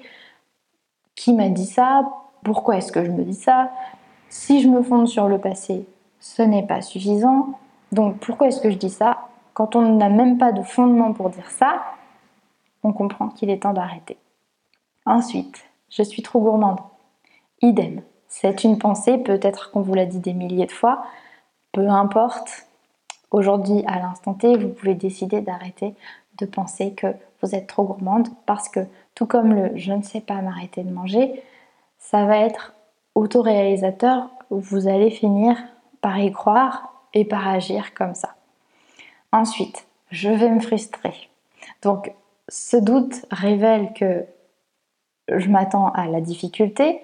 Qui 1.15 1.33
m'a 1.33 1.49
dit 1.49 1.65
ça? 1.65 2.09
Pourquoi 2.43 2.77
est-ce 2.77 2.93
que 2.93 3.03
je 3.03 3.11
me 3.11 3.23
dis 3.23 3.33
ça? 3.33 3.69
Si 4.29 4.61
je 4.61 4.69
me 4.69 4.81
fonde 4.81 5.07
sur 5.07 5.27
le 5.27 5.39
passé, 5.39 5.85
ce 6.21 6.41
n'est 6.41 6.65
pas 6.65 6.81
suffisant. 6.81 7.59
Donc 7.91 8.17
pourquoi 8.19 8.47
est-ce 8.47 8.61
que 8.61 8.71
je 8.71 8.77
dis 8.77 8.89
ça? 8.89 9.27
Quand 9.53 9.75
on 9.75 9.81
n'a 9.81 10.09
même 10.09 10.37
pas 10.37 10.53
de 10.53 10.63
fondement 10.63 11.11
pour 11.11 11.29
dire 11.29 11.51
ça, 11.51 11.83
on 12.83 12.93
comprend 12.93 13.29
qu'il 13.29 13.49
est 13.49 13.63
temps 13.63 13.73
d'arrêter. 13.73 14.17
Ensuite, 15.05 15.65
je 15.89 16.03
suis 16.03 16.21
trop 16.21 16.39
gourmande. 16.39 16.79
Idem. 17.61 18.01
C'est 18.27 18.63
une 18.63 18.79
pensée, 18.79 19.17
peut-être 19.17 19.71
qu'on 19.71 19.81
vous 19.81 19.93
l'a 19.93 20.05
dit 20.05 20.19
des 20.19 20.33
milliers 20.33 20.65
de 20.65 20.71
fois, 20.71 21.05
peu 21.71 21.87
importe. 21.87 22.67
Aujourd'hui, 23.31 23.83
à 23.87 23.99
l'instant 23.99 24.33
T, 24.33 24.57
vous 24.57 24.69
pouvez 24.69 24.95
décider 24.95 25.41
d'arrêter 25.41 25.95
de 26.37 26.45
penser 26.45 26.93
que 26.93 27.07
vous 27.41 27.55
êtes 27.55 27.67
trop 27.67 27.83
gourmande 27.83 28.27
parce 28.45 28.69
que 28.69 28.79
tout 29.15 29.25
comme 29.25 29.53
le 29.53 29.71
je 29.75 29.93
ne 29.93 30.01
sais 30.01 30.21
pas 30.21 30.41
m'arrêter 30.41 30.83
de 30.83 30.91
manger, 30.91 31.43
ça 31.99 32.25
va 32.25 32.37
être 32.37 32.73
autoréalisateur, 33.15 34.29
vous 34.49 34.87
allez 34.87 35.11
finir 35.11 35.57
par 36.01 36.19
y 36.19 36.31
croire 36.31 36.91
et 37.13 37.25
par 37.25 37.47
agir 37.47 37.93
comme 37.93 38.15
ça. 38.15 38.35
Ensuite, 39.31 39.85
je 40.09 40.29
vais 40.29 40.49
me 40.49 40.59
frustrer. 40.59 41.29
Donc, 41.81 42.11
ce 42.49 42.77
doute 42.77 43.25
révèle 43.31 43.93
que 43.93 44.25
je 45.29 45.49
m'attends 45.49 45.89
à 45.89 46.07
la 46.07 46.21
difficulté 46.21 47.01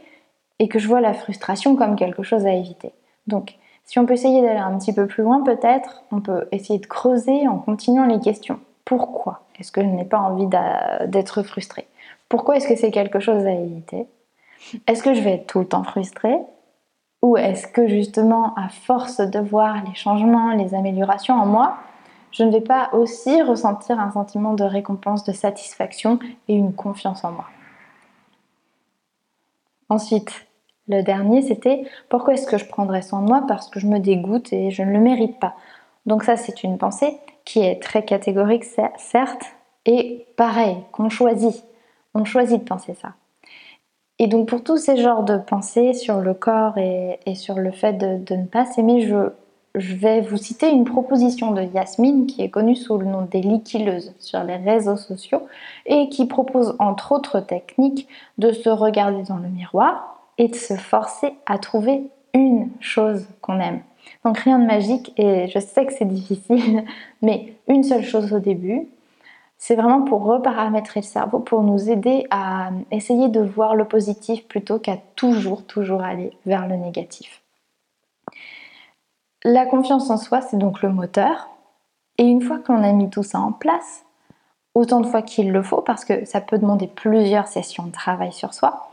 et 0.60 0.68
que 0.68 0.80
je 0.80 0.88
vois 0.88 1.02
la 1.02 1.14
frustration 1.14 1.76
comme 1.76 1.96
quelque 1.96 2.24
chose 2.24 2.46
à 2.46 2.52
éviter. 2.52 2.92
Donc, 3.28 3.56
si 3.86 3.98
on 3.98 4.06
peut 4.06 4.14
essayer 4.14 4.42
d'aller 4.42 4.60
un 4.60 4.78
petit 4.78 4.94
peu 4.94 5.08
plus 5.08 5.24
loin, 5.24 5.42
peut-être, 5.44 6.04
on 6.12 6.20
peut 6.20 6.48
essayer 6.52 6.80
de 6.80 6.86
creuser 6.86 7.48
en 7.48 7.58
continuant 7.58 8.06
les 8.06 8.20
questions. 8.20 8.60
Pourquoi 8.86 9.42
est-ce 9.60 9.72
que 9.72 9.82
je 9.82 9.88
n'ai 9.88 10.06
pas 10.06 10.20
envie 10.20 10.48
d'être 11.08 11.44
frustrée? 11.44 11.88
Pourquoi 12.28 12.58
est-ce 12.58 12.68
que 12.68 12.76
c'est 12.76 12.92
quelque 12.92 13.20
chose 13.20 13.46
à 13.46 13.52
éviter? 13.52 14.08
Est-ce 14.88 15.02
que 15.02 15.14
je 15.14 15.22
vais 15.22 15.36
être 15.36 15.48
tout 15.48 15.60
le 15.60 15.68
temps 15.68 15.84
frustrée? 15.84 16.38
Ou 17.22 17.38
est-ce 17.38 17.68
que 17.68 17.88
justement, 17.88 18.54
à 18.56 18.70
force 18.70 19.20
de 19.20 19.40
voir 19.40 19.84
les 19.86 19.96
changements, 19.96 20.54
les 20.54 20.76
améliorations 20.76 21.36
en 21.36 21.46
moi, 21.46 21.78
je 22.32 22.44
ne 22.44 22.52
vais 22.52 22.62
pas 22.62 22.90
aussi 22.94 23.42
ressentir 23.42 24.00
un 24.00 24.12
sentiment 24.12 24.54
de 24.54 24.64
récompense, 24.64 25.24
de 25.24 25.32
satisfaction 25.32 26.20
et 26.48 26.54
une 26.54 26.74
confiance 26.74 27.24
en 27.24 27.32
moi 27.32 27.46
Ensuite, 29.90 30.46
le 30.88 31.02
dernier, 31.02 31.42
c'était 31.42 31.84
pourquoi 32.10 32.36
est-ce 32.36 32.46
que 32.46 32.58
je 32.58 32.66
prendrais 32.66 33.02
soin 33.02 33.22
de 33.22 33.28
moi? 33.28 33.44
Parce 33.48 33.70
que 33.70 33.80
je 33.80 33.88
me 33.88 34.00
dégoûte 34.00 34.54
et 34.54 34.70
je 34.70 34.84
ne 34.84 34.92
le 34.92 35.00
mérite 35.00 35.40
pas. 35.40 35.56
Donc 36.06 36.24
ça, 36.24 36.38
c'est 36.38 36.64
une 36.64 36.78
pensée 36.78 37.18
qui 37.44 37.60
est 37.60 37.82
très 37.82 38.06
catégorique, 38.06 38.64
certes, 38.64 39.46
et 39.86 40.28
pareil, 40.38 40.78
qu'on 40.92 41.10
choisit. 41.10 41.64
On 42.14 42.24
choisit 42.24 42.60
de 42.60 42.68
penser 42.68 42.94
ça. 42.94 43.14
Et 44.20 44.28
donc 44.28 44.50
pour 44.50 44.64
tous 44.64 44.78
ces 44.78 44.98
genres 44.98 45.24
de 45.24 45.38
pensées 45.38 45.94
sur 45.94 46.20
le 46.20 46.34
corps 46.34 46.78
et, 46.78 47.20
sur 47.36 47.56
le 47.56 47.72
fait 47.72 47.94
de, 47.94 48.36
ne 48.36 48.46
pas 48.46 48.66
s'aimer, 48.66 49.08
je, 49.08 49.32
je, 49.80 49.96
vais 49.96 50.22
vous 50.22 50.38
citer 50.38 50.70
une 50.70 50.86
proposition 50.86 51.52
de 51.52 51.62
Yasmine 51.62 52.28
qui 52.28 52.42
est 52.42 52.50
connue 52.50 52.76
sous 52.76 52.98
le 52.98 53.06
nom 53.06 53.24
des 53.24 53.42
liquilleuses 53.42 54.14
sur 54.20 54.44
les 54.44 54.58
réseaux 54.58 54.98
sociaux 54.98 55.48
et 55.86 56.10
qui 56.10 56.26
propose 56.26 56.76
entre 56.80 57.12
autres 57.14 57.40
techniques 57.40 58.08
de 58.38 58.52
se 58.52 58.70
regarder 58.70 59.24
dans 59.24 59.38
le 59.38 59.50
miroir 59.50 60.20
et 60.38 60.48
de 60.48 60.56
se 60.56 60.76
forcer 60.76 61.34
à 61.46 61.58
trouver 61.58 62.04
une 62.34 62.70
chose 62.80 63.28
qu'on 63.42 63.60
aime. 63.60 63.82
Donc 64.26 64.38
rien 64.40 64.60
de 64.60 64.66
magique 64.66 65.14
et 65.18 65.48
je 65.48 65.60
sais 65.60 65.86
que 65.86 65.94
c'est 65.94 66.06
difficile, 66.06 66.84
mais 67.22 67.54
une 67.68 67.84
seule 67.84 68.04
chose 68.04 68.34
au 68.34 68.40
début, 68.40 68.88
c'est 69.58 69.76
vraiment 69.76 70.04
pour 70.04 70.24
reparamétrer 70.24 71.02
le 71.02 71.06
cerveau, 71.06 71.40
pour 71.40 71.64
nous 71.64 71.90
aider 71.90 72.26
à 72.32 72.72
essayer 72.92 73.28
de 73.28 73.42
voir 73.42 73.76
le 73.76 73.86
positif 73.86 74.48
plutôt 74.48 74.80
qu'à 74.80 74.98
toujours, 75.16 75.66
toujours 75.66 76.02
aller 76.02 76.32
vers 76.46 76.68
le 76.68 76.78
négatif. 76.78 77.42
La 79.44 79.66
confiance 79.66 80.10
en 80.10 80.18
soi, 80.18 80.42
c'est 80.42 80.58
donc 80.58 80.82
le 80.82 80.90
moteur. 80.90 81.50
Et 82.18 82.24
une 82.24 82.42
fois 82.42 82.60
qu'on 82.60 82.84
a 82.84 82.92
mis 82.92 83.10
tout 83.10 83.24
ça 83.24 83.40
en 83.40 83.52
place, 83.52 84.04
autant 84.76 85.00
de 85.00 85.08
fois 85.08 85.22
qu'il 85.22 85.52
le 85.52 85.64
faut, 85.64 85.82
parce 85.82 86.04
que 86.04 86.26
ça 86.26 86.42
peut 86.42 86.58
demander 86.58 86.88
plusieurs 86.88 87.48
sessions 87.48 87.86
de 87.86 87.92
travail 87.92 88.34
sur 88.34 88.54
soi, 88.54 88.90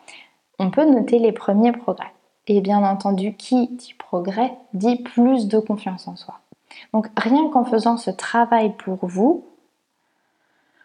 on 0.58 0.70
peut 0.70 0.84
noter 0.84 1.18
les 1.18 1.32
premiers 1.32 1.72
progrès. 1.72 2.12
Et 2.46 2.60
bien 2.60 2.84
entendu, 2.84 3.34
qui 3.34 3.66
dit 3.68 3.94
progrès 3.98 4.56
dit 4.72 4.96
plus 4.96 5.48
de 5.48 5.58
confiance 5.58 6.06
en 6.06 6.14
soi. 6.14 6.38
Donc 6.92 7.08
rien 7.16 7.48
qu'en 7.50 7.64
faisant 7.64 7.96
ce 7.96 8.10
travail 8.10 8.74
pour 8.76 9.04
vous, 9.06 9.44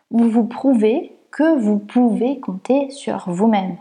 vous 0.09 0.29
vous 0.29 0.45
prouvez 0.45 1.15
que 1.31 1.57
vous 1.57 1.77
pouvez 1.77 2.39
compter 2.39 2.89
sur 2.89 3.29
vous-même. 3.29 3.77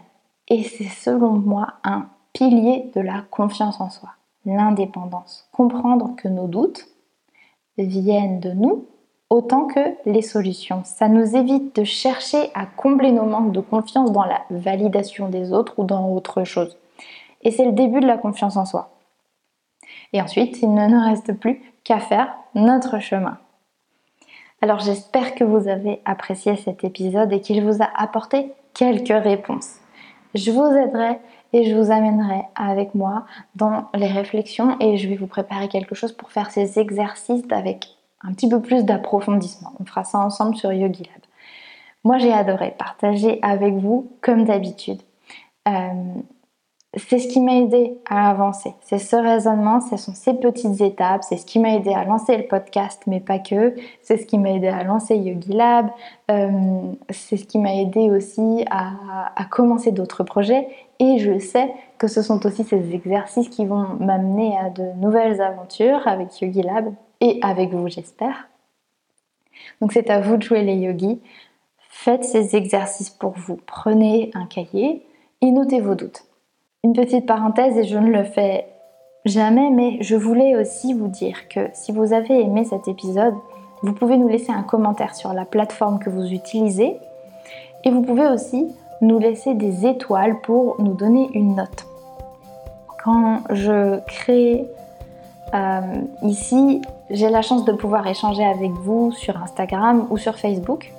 Et 0.48 0.62
c'est 0.62 0.88
selon 0.88 1.32
moi 1.32 1.74
un 1.84 2.06
pilier 2.32 2.90
de 2.94 3.00
la 3.00 3.22
confiance 3.30 3.80
en 3.80 3.90
soi, 3.90 4.10
l'indépendance. 4.44 5.48
Comprendre 5.52 6.14
que 6.16 6.28
nos 6.28 6.46
doutes 6.46 6.86
viennent 7.78 8.40
de 8.40 8.52
nous 8.52 8.86
autant 9.30 9.66
que 9.66 9.94
les 10.06 10.22
solutions. 10.22 10.82
Ça 10.84 11.08
nous 11.08 11.36
évite 11.36 11.76
de 11.76 11.84
chercher 11.84 12.50
à 12.54 12.66
combler 12.66 13.12
nos 13.12 13.26
manques 13.26 13.52
de 13.52 13.60
confiance 13.60 14.10
dans 14.12 14.24
la 14.24 14.42
validation 14.50 15.28
des 15.28 15.52
autres 15.52 15.74
ou 15.78 15.84
dans 15.84 16.12
autre 16.12 16.44
chose. 16.44 16.76
Et 17.42 17.52
c'est 17.52 17.64
le 17.64 17.72
début 17.72 18.00
de 18.00 18.06
la 18.06 18.18
confiance 18.18 18.56
en 18.56 18.64
soi. 18.64 18.90
Et 20.12 20.20
ensuite, 20.20 20.60
il 20.62 20.74
ne 20.74 20.86
nous 20.88 21.02
reste 21.02 21.32
plus 21.32 21.62
qu'à 21.84 22.00
faire 22.00 22.34
notre 22.54 22.98
chemin. 22.98 23.38
Alors 24.62 24.80
j'espère 24.80 25.34
que 25.34 25.44
vous 25.44 25.68
avez 25.68 26.02
apprécié 26.04 26.56
cet 26.56 26.84
épisode 26.84 27.32
et 27.32 27.40
qu'il 27.40 27.64
vous 27.64 27.82
a 27.82 27.88
apporté 27.96 28.52
quelques 28.74 29.08
réponses. 29.08 29.76
je 30.34 30.50
vous 30.50 30.66
aiderai 30.66 31.18
et 31.52 31.68
je 31.68 31.74
vous 31.74 31.90
amènerai 31.90 32.42
avec 32.54 32.94
moi 32.94 33.26
dans 33.56 33.88
les 33.94 34.06
réflexions 34.06 34.76
et 34.80 34.96
je 34.96 35.08
vais 35.08 35.16
vous 35.16 35.26
préparer 35.26 35.68
quelque 35.68 35.94
chose 35.94 36.12
pour 36.12 36.30
faire 36.30 36.50
ces 36.50 36.78
exercices 36.78 37.44
avec 37.50 37.88
un 38.22 38.32
petit 38.32 38.48
peu 38.48 38.60
plus 38.60 38.84
d'approfondissement. 38.84 39.72
On 39.80 39.84
fera 39.84 40.04
ça 40.04 40.18
ensemble 40.18 40.56
sur 40.56 40.72
Yogi 40.72 41.04
Lab. 41.04 41.22
Moi, 42.04 42.18
j'ai 42.18 42.32
adoré 42.32 42.74
partager 42.78 43.38
avec 43.42 43.74
vous 43.74 44.10
comme 44.20 44.44
d'habitude. 44.44 45.00
Euh, 45.68 45.92
c'est 46.96 47.20
ce 47.20 47.28
qui 47.28 47.40
m'a 47.40 47.54
aidé 47.54 47.96
à 48.08 48.30
avancer. 48.30 48.74
C'est 48.80 48.98
ce 48.98 49.14
raisonnement, 49.14 49.80
ce 49.80 49.96
sont 49.96 50.12
ces 50.12 50.34
petites 50.34 50.80
étapes, 50.80 51.22
c'est 51.22 51.36
ce 51.36 51.46
qui 51.46 51.60
m'a 51.60 51.74
aidé 51.74 51.92
à 51.92 52.04
lancer 52.04 52.36
le 52.36 52.48
podcast, 52.48 53.02
mais 53.06 53.20
pas 53.20 53.38
que. 53.38 53.76
C'est 54.02 54.16
ce 54.16 54.26
qui 54.26 54.38
m'a 54.38 54.50
aidé 54.50 54.66
à 54.66 54.82
lancer 54.82 55.16
Yogi 55.16 55.52
Lab. 55.52 55.88
Euh, 56.32 56.50
c'est 57.10 57.36
ce 57.36 57.44
qui 57.44 57.58
m'a 57.58 57.74
aidé 57.76 58.10
aussi 58.10 58.64
à, 58.70 59.32
à 59.36 59.44
commencer 59.44 59.92
d'autres 59.92 60.24
projets. 60.24 60.66
Et 60.98 61.18
je 61.18 61.38
sais 61.38 61.72
que 61.98 62.08
ce 62.08 62.22
sont 62.22 62.44
aussi 62.44 62.64
ces 62.64 62.92
exercices 62.92 63.48
qui 63.48 63.66
vont 63.66 63.86
m'amener 64.00 64.58
à 64.58 64.70
de 64.70 64.92
nouvelles 65.00 65.40
aventures 65.40 66.08
avec 66.08 66.40
Yogi 66.40 66.62
Lab 66.62 66.92
et 67.20 67.38
avec 67.42 67.70
vous, 67.70 67.86
j'espère. 67.86 68.48
Donc 69.80 69.92
c'est 69.92 70.10
à 70.10 70.20
vous 70.20 70.36
de 70.36 70.42
jouer 70.42 70.62
les 70.62 70.76
yogis. 70.76 71.20
Faites 71.88 72.24
ces 72.24 72.56
exercices 72.56 73.10
pour 73.10 73.32
vous. 73.32 73.60
Prenez 73.66 74.30
un 74.34 74.46
cahier 74.46 75.06
et 75.40 75.50
notez 75.50 75.80
vos 75.80 75.94
doutes. 75.94 76.24
Une 76.82 76.94
petite 76.94 77.26
parenthèse, 77.26 77.76
et 77.76 77.84
je 77.84 77.98
ne 77.98 78.10
le 78.10 78.24
fais 78.24 78.66
jamais, 79.26 79.68
mais 79.68 79.98
je 80.00 80.16
voulais 80.16 80.56
aussi 80.56 80.94
vous 80.94 81.08
dire 81.08 81.46
que 81.48 81.68
si 81.74 81.92
vous 81.92 82.14
avez 82.14 82.40
aimé 82.40 82.64
cet 82.64 82.88
épisode, 82.88 83.34
vous 83.82 83.92
pouvez 83.92 84.16
nous 84.16 84.28
laisser 84.28 84.50
un 84.50 84.62
commentaire 84.62 85.14
sur 85.14 85.34
la 85.34 85.44
plateforme 85.44 85.98
que 85.98 86.08
vous 86.08 86.32
utilisez 86.32 86.96
et 87.84 87.90
vous 87.90 88.00
pouvez 88.00 88.26
aussi 88.28 88.66
nous 89.02 89.18
laisser 89.18 89.52
des 89.52 89.86
étoiles 89.86 90.40
pour 90.40 90.80
nous 90.80 90.94
donner 90.94 91.28
une 91.34 91.54
note. 91.54 91.86
Quand 93.04 93.40
je 93.50 94.00
crée 94.06 94.66
euh, 95.52 95.80
ici, 96.22 96.80
j'ai 97.10 97.28
la 97.28 97.42
chance 97.42 97.66
de 97.66 97.72
pouvoir 97.72 98.06
échanger 98.06 98.44
avec 98.44 98.70
vous 98.70 99.12
sur 99.12 99.36
Instagram 99.36 100.06
ou 100.08 100.16
sur 100.16 100.38
Facebook, 100.38 100.92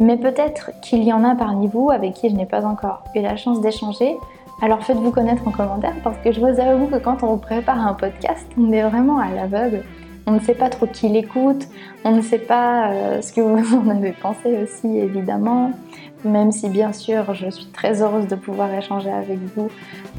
mais 0.00 0.18
peut-être 0.18 0.70
qu'il 0.82 1.02
y 1.02 1.14
en 1.14 1.24
a 1.24 1.34
parmi 1.34 1.66
vous 1.66 1.90
avec 1.90 2.12
qui 2.12 2.28
je 2.28 2.34
n'ai 2.34 2.46
pas 2.46 2.66
encore 2.66 3.04
eu 3.14 3.22
la 3.22 3.36
chance 3.36 3.62
d'échanger. 3.62 4.18
Alors 4.64 4.82
faites-vous 4.82 5.10
connaître 5.10 5.46
en 5.46 5.50
commentaire 5.50 5.92
parce 6.02 6.16
que 6.24 6.32
je 6.32 6.40
vous 6.40 6.58
avoue 6.58 6.86
que 6.86 6.96
quand 6.96 7.22
on 7.22 7.36
prépare 7.36 7.86
un 7.86 7.92
podcast, 7.92 8.46
on 8.58 8.72
est 8.72 8.80
vraiment 8.80 9.18
à 9.18 9.28
l'aveugle. 9.28 9.82
On 10.26 10.32
ne 10.32 10.40
sait 10.40 10.54
pas 10.54 10.70
trop 10.70 10.86
qui 10.86 11.06
l'écoute, 11.10 11.68
on 12.02 12.12
ne 12.12 12.22
sait 12.22 12.38
pas 12.38 12.88
euh, 12.88 13.20
ce 13.20 13.30
que 13.34 13.42
vous 13.42 13.76
en 13.86 13.90
avez 13.90 14.12
pensé 14.12 14.56
aussi 14.62 14.86
évidemment, 14.96 15.72
même 16.24 16.50
si 16.50 16.70
bien 16.70 16.94
sûr 16.94 17.34
je 17.34 17.50
suis 17.50 17.66
très 17.66 18.00
heureuse 18.00 18.26
de 18.26 18.36
pouvoir 18.36 18.72
échanger 18.72 19.12
avec 19.12 19.38
vous 19.54 19.68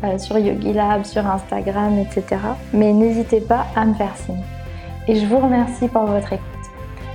euh, 0.03 0.19
sur 0.19 0.37
Yogi 0.37 0.73
Lab, 0.73 1.05
sur 1.05 1.25
Instagram, 1.25 1.97
etc. 1.97 2.39
Mais 2.71 2.93
n'hésitez 2.93 3.41
pas 3.41 3.65
à 3.75 3.83
me 3.83 3.95
faire 3.95 4.15
signe. 4.15 4.43
Et 5.07 5.15
je 5.15 5.25
vous 5.25 5.39
remercie 5.39 5.87
pour 5.87 6.05
votre 6.05 6.33
écoute. 6.33 6.45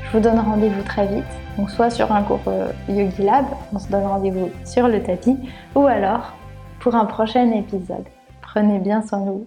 Je 0.02 0.16
vous 0.16 0.20
donne 0.20 0.40
rendez-vous 0.40 0.82
très 0.82 1.06
vite, 1.06 1.32
donc 1.56 1.70
soit 1.70 1.90
sur 1.90 2.10
un 2.10 2.24
cours 2.24 2.40
euh, 2.48 2.72
Yogi 2.88 3.22
Lab, 3.22 3.44
on 3.72 3.78
se 3.78 3.86
donne 3.88 4.02
rendez-vous 4.02 4.50
sur 4.64 4.88
le 4.88 5.00
tapis, 5.00 5.36
ou 5.76 5.86
alors 5.86 6.32
pour 6.80 6.94
un 6.94 7.04
prochain 7.04 7.52
épisode. 7.52 8.04
Prenez 8.40 8.78
bien 8.78 9.02
soin 9.02 9.20
de 9.20 9.30
vous. 9.30 9.46